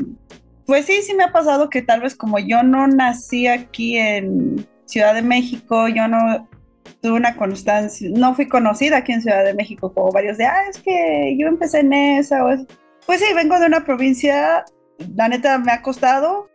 pues 0.66 0.86
sí, 0.86 1.02
sí 1.02 1.14
me 1.14 1.26
ha 1.26 1.32
pasado 1.32 1.70
que 1.70 1.82
tal 1.82 2.02
vez 2.02 2.16
como 2.16 2.40
yo 2.40 2.64
no 2.64 2.88
nací 2.88 3.48
aquí 3.48 3.98
en 3.98 4.66
Ciudad 4.86 5.14
de 5.14 5.22
México, 5.22 5.90
yo 5.90 6.08
no 6.08 6.48
tuve 7.02 7.14
una 7.14 7.36
constancia, 7.36 8.10
no 8.14 8.34
fui 8.34 8.48
conocida 8.48 8.98
aquí 8.98 9.12
en 9.12 9.22
Ciudad 9.22 9.44
de 9.44 9.54
México 9.54 9.92
como 9.94 10.12
varios 10.12 10.38
de, 10.38 10.46
ah, 10.46 10.64
es 10.70 10.80
que 10.80 11.36
yo 11.38 11.48
empecé 11.48 11.80
en 11.80 11.94
esa. 11.94 12.46
O 12.46 12.56
Pues 13.06 13.20
sí, 13.20 13.26
vengo 13.36 13.60
de 13.60 13.66
una 13.66 13.84
provincia, 13.84 14.64
la 15.16 15.28
neta 15.28 15.58
me 15.58 15.72
ha 15.72 15.82
costado, 15.82 16.50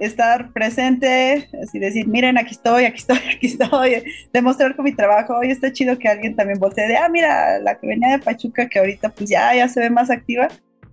estar 0.00 0.52
presente, 0.52 1.48
así 1.62 1.78
decir, 1.78 2.08
miren, 2.08 2.38
aquí 2.38 2.52
estoy, 2.52 2.84
aquí 2.84 2.98
estoy, 2.98 3.18
aquí 3.36 3.46
estoy, 3.46 4.02
demostrar 4.32 4.74
con 4.74 4.84
mi 4.84 4.92
trabajo. 4.92 5.44
Y 5.44 5.50
está 5.50 5.72
chido 5.72 5.98
que 5.98 6.08
alguien 6.08 6.34
también 6.34 6.58
voltee 6.58 6.88
de, 6.88 6.96
ah, 6.96 7.08
mira, 7.08 7.58
la 7.60 7.76
que 7.76 7.86
de 7.86 8.18
Pachuca, 8.18 8.68
que 8.68 8.78
ahorita 8.78 9.10
pues 9.10 9.30
ya, 9.30 9.54
ya 9.54 9.68
se 9.68 9.80
ve 9.80 9.90
más 9.90 10.10
activa. 10.10 10.48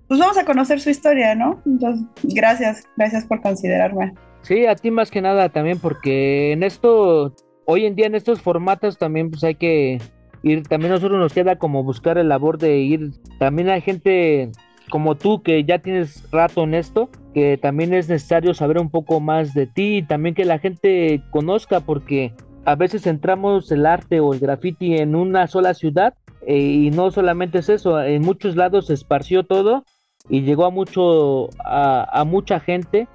Pues 0.07 0.19
vamos 0.19 0.37
a 0.37 0.45
conocer 0.45 0.79
su 0.79 0.89
historia, 0.89 1.35
¿no? 1.35 1.61
Entonces, 1.65 2.05
gracias, 2.23 2.83
gracias 2.95 3.25
por 3.25 3.41
considerarme. 3.41 4.13
Sí, 4.41 4.65
a 4.65 4.75
ti 4.75 4.91
más 4.91 5.11
que 5.11 5.21
nada 5.21 5.49
también, 5.49 5.79
porque 5.79 6.53
en 6.53 6.63
esto, 6.63 7.35
hoy 7.65 7.85
en 7.85 7.95
día 7.95 8.07
en 8.07 8.15
estos 8.15 8.41
formatos 8.41 8.97
también 8.97 9.29
pues 9.29 9.43
hay 9.43 9.55
que 9.55 9.99
ir, 10.43 10.65
también 10.67 10.93
nosotros 10.93 11.19
nos 11.19 11.33
queda 11.33 11.57
como 11.57 11.83
buscar 11.83 12.17
el 12.17 12.29
labor 12.29 12.57
de 12.57 12.77
ir, 12.77 13.11
también 13.39 13.69
hay 13.69 13.81
gente 13.81 14.51
como 14.89 15.15
tú 15.15 15.41
que 15.43 15.63
ya 15.65 15.79
tienes 15.79 16.29
rato 16.31 16.63
en 16.63 16.75
esto, 16.75 17.09
que 17.37 17.55
también 17.55 17.93
es 17.93 18.09
necesario 18.09 18.55
saber 18.55 18.79
un 18.79 18.89
poco 18.89 19.19
más 19.19 19.53
de 19.53 19.67
ti 19.67 19.97
y 19.97 20.01
también 20.01 20.33
que 20.33 20.43
la 20.43 20.57
gente 20.57 21.21
conozca 21.29 21.81
porque 21.81 22.33
a 22.65 22.73
veces 22.73 23.05
entramos 23.05 23.71
el 23.71 23.85
arte 23.85 24.19
o 24.19 24.33
el 24.33 24.39
graffiti 24.39 24.97
en 24.97 25.13
una 25.13 25.45
sola 25.45 25.75
ciudad 25.75 26.15
eh, 26.47 26.57
y 26.57 26.89
no 26.89 27.11
solamente 27.11 27.59
es 27.59 27.69
eso, 27.69 28.01
en 28.01 28.23
muchos 28.23 28.55
lados 28.55 28.87
se 28.87 28.95
esparció 28.95 29.45
todo 29.45 29.85
y 30.27 30.41
llegó 30.41 30.65
a 30.65 30.71
mucho 30.71 31.49
a, 31.63 32.23
mucha 32.25 32.59
gente 32.59 33.07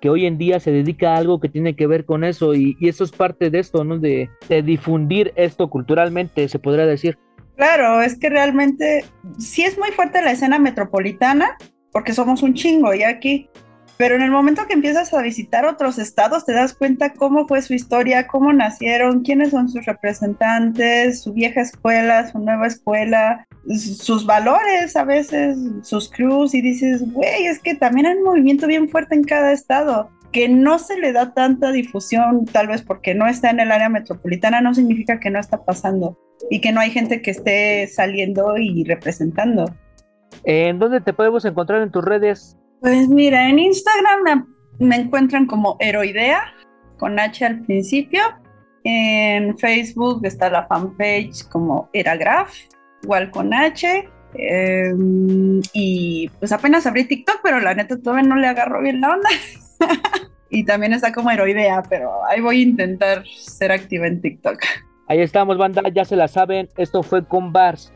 que 0.00 0.10
hoy 0.10 0.26
en 0.26 0.38
día 0.38 0.58
se 0.58 0.72
dedica 0.72 1.14
a 1.14 1.18
algo 1.18 1.38
que 1.38 1.48
tiene 1.48 1.76
que 1.76 1.86
ver 1.86 2.04
con 2.04 2.24
eso 2.24 2.56
y, 2.56 2.76
eso 2.80 3.04
es 3.04 3.12
parte 3.12 3.48
de 3.48 3.60
esto, 3.60 3.84
¿no? 3.84 4.00
De, 4.00 4.28
de 4.48 4.60
difundir 4.60 5.32
esto 5.36 5.70
culturalmente, 5.70 6.48
se 6.48 6.58
podría 6.58 6.84
decir. 6.84 7.16
Claro, 7.54 8.02
es 8.02 8.18
que 8.18 8.28
realmente 8.28 9.04
sí 9.38 9.62
es 9.62 9.78
muy 9.78 9.92
fuerte 9.92 10.20
la 10.20 10.32
escena 10.32 10.58
metropolitana, 10.58 11.56
porque 11.92 12.12
somos 12.12 12.42
un 12.42 12.54
chingo 12.54 12.92
y 12.92 13.04
aquí, 13.04 13.48
pero 13.98 14.14
en 14.14 14.22
el 14.22 14.30
momento 14.30 14.66
que 14.68 14.74
empiezas 14.74 15.12
a 15.12 15.20
visitar 15.20 15.66
otros 15.66 15.98
estados 15.98 16.46
te 16.46 16.52
das 16.52 16.72
cuenta 16.72 17.12
cómo 17.14 17.48
fue 17.48 17.60
su 17.62 17.74
historia, 17.74 18.28
cómo 18.28 18.52
nacieron, 18.52 19.22
quiénes 19.22 19.50
son 19.50 19.68
sus 19.68 19.84
representantes, 19.86 21.20
su 21.20 21.32
vieja 21.32 21.62
escuela, 21.62 22.30
su 22.30 22.38
nueva 22.38 22.68
escuela, 22.68 23.44
sus 23.66 24.24
valores 24.24 24.94
a 24.94 25.04
veces, 25.04 25.58
sus 25.82 26.10
crews 26.10 26.54
y 26.54 26.62
dices, 26.62 27.12
güey, 27.12 27.46
es 27.46 27.58
que 27.58 27.74
también 27.74 28.06
hay 28.06 28.16
un 28.16 28.24
movimiento 28.24 28.68
bien 28.68 28.88
fuerte 28.88 29.16
en 29.16 29.24
cada 29.24 29.50
estado 29.50 30.10
que 30.30 30.48
no 30.48 30.78
se 30.78 30.96
le 30.98 31.12
da 31.12 31.34
tanta 31.34 31.72
difusión, 31.72 32.44
tal 32.44 32.68
vez 32.68 32.82
porque 32.82 33.14
no 33.14 33.26
está 33.26 33.50
en 33.50 33.60
el 33.60 33.72
área 33.72 33.88
metropolitana, 33.88 34.60
no 34.60 34.74
significa 34.74 35.18
que 35.18 35.30
no 35.30 35.40
está 35.40 35.64
pasando 35.64 36.16
y 36.50 36.60
que 36.60 36.70
no 36.70 36.80
hay 36.80 36.90
gente 36.90 37.20
que 37.20 37.32
esté 37.32 37.88
saliendo 37.88 38.56
y 38.58 38.84
representando. 38.84 39.74
¿En 40.44 40.78
dónde 40.78 41.00
te 41.00 41.12
podemos 41.12 41.44
encontrar 41.44 41.82
en 41.82 41.90
tus 41.90 42.04
redes? 42.04 42.57
Pues 42.80 43.08
mira, 43.08 43.48
en 43.48 43.58
Instagram 43.58 44.46
me, 44.78 44.96
encuentran 44.96 45.46
como 45.46 45.76
Heroidea, 45.80 46.54
con 46.96 47.18
H 47.18 47.44
al 47.44 47.60
principio. 47.62 48.22
En 48.84 49.58
Facebook 49.58 50.24
está 50.24 50.48
la 50.48 50.66
fanpage 50.66 51.48
como 51.48 51.90
Eragraph, 51.92 52.54
igual 53.02 53.30
con 53.30 53.52
H. 53.52 54.08
Em, 54.34 55.60
y 55.72 56.28
pues 56.38 56.52
apenas 56.52 56.86
abrí 56.86 57.04
TikTok, 57.04 57.40
pero 57.42 57.60
la 57.60 57.74
neta 57.74 57.98
todavía 57.98 58.28
no 58.28 58.36
le 58.36 58.46
agarro 58.46 58.80
bien 58.82 59.00
la 59.00 59.10
onda. 59.10 59.28
y 60.50 60.64
también 60.64 60.92
está 60.92 61.12
como 61.12 61.30
Heroidea, 61.30 61.82
pero 61.88 62.24
ahí 62.26 62.40
voy 62.40 62.60
a 62.60 62.62
intentar 62.62 63.24
ser 63.26 63.72
activa 63.72 64.06
en 64.06 64.20
TikTok. 64.20 64.58
Ahí 65.08 65.20
estamos, 65.20 65.56
banda, 65.56 65.82
ya 65.92 66.04
se 66.04 66.16
la 66.16 66.28
saben. 66.28 66.68
Esto 66.76 67.02
fue 67.02 67.24
con 67.24 67.52
Bars. 67.52 67.92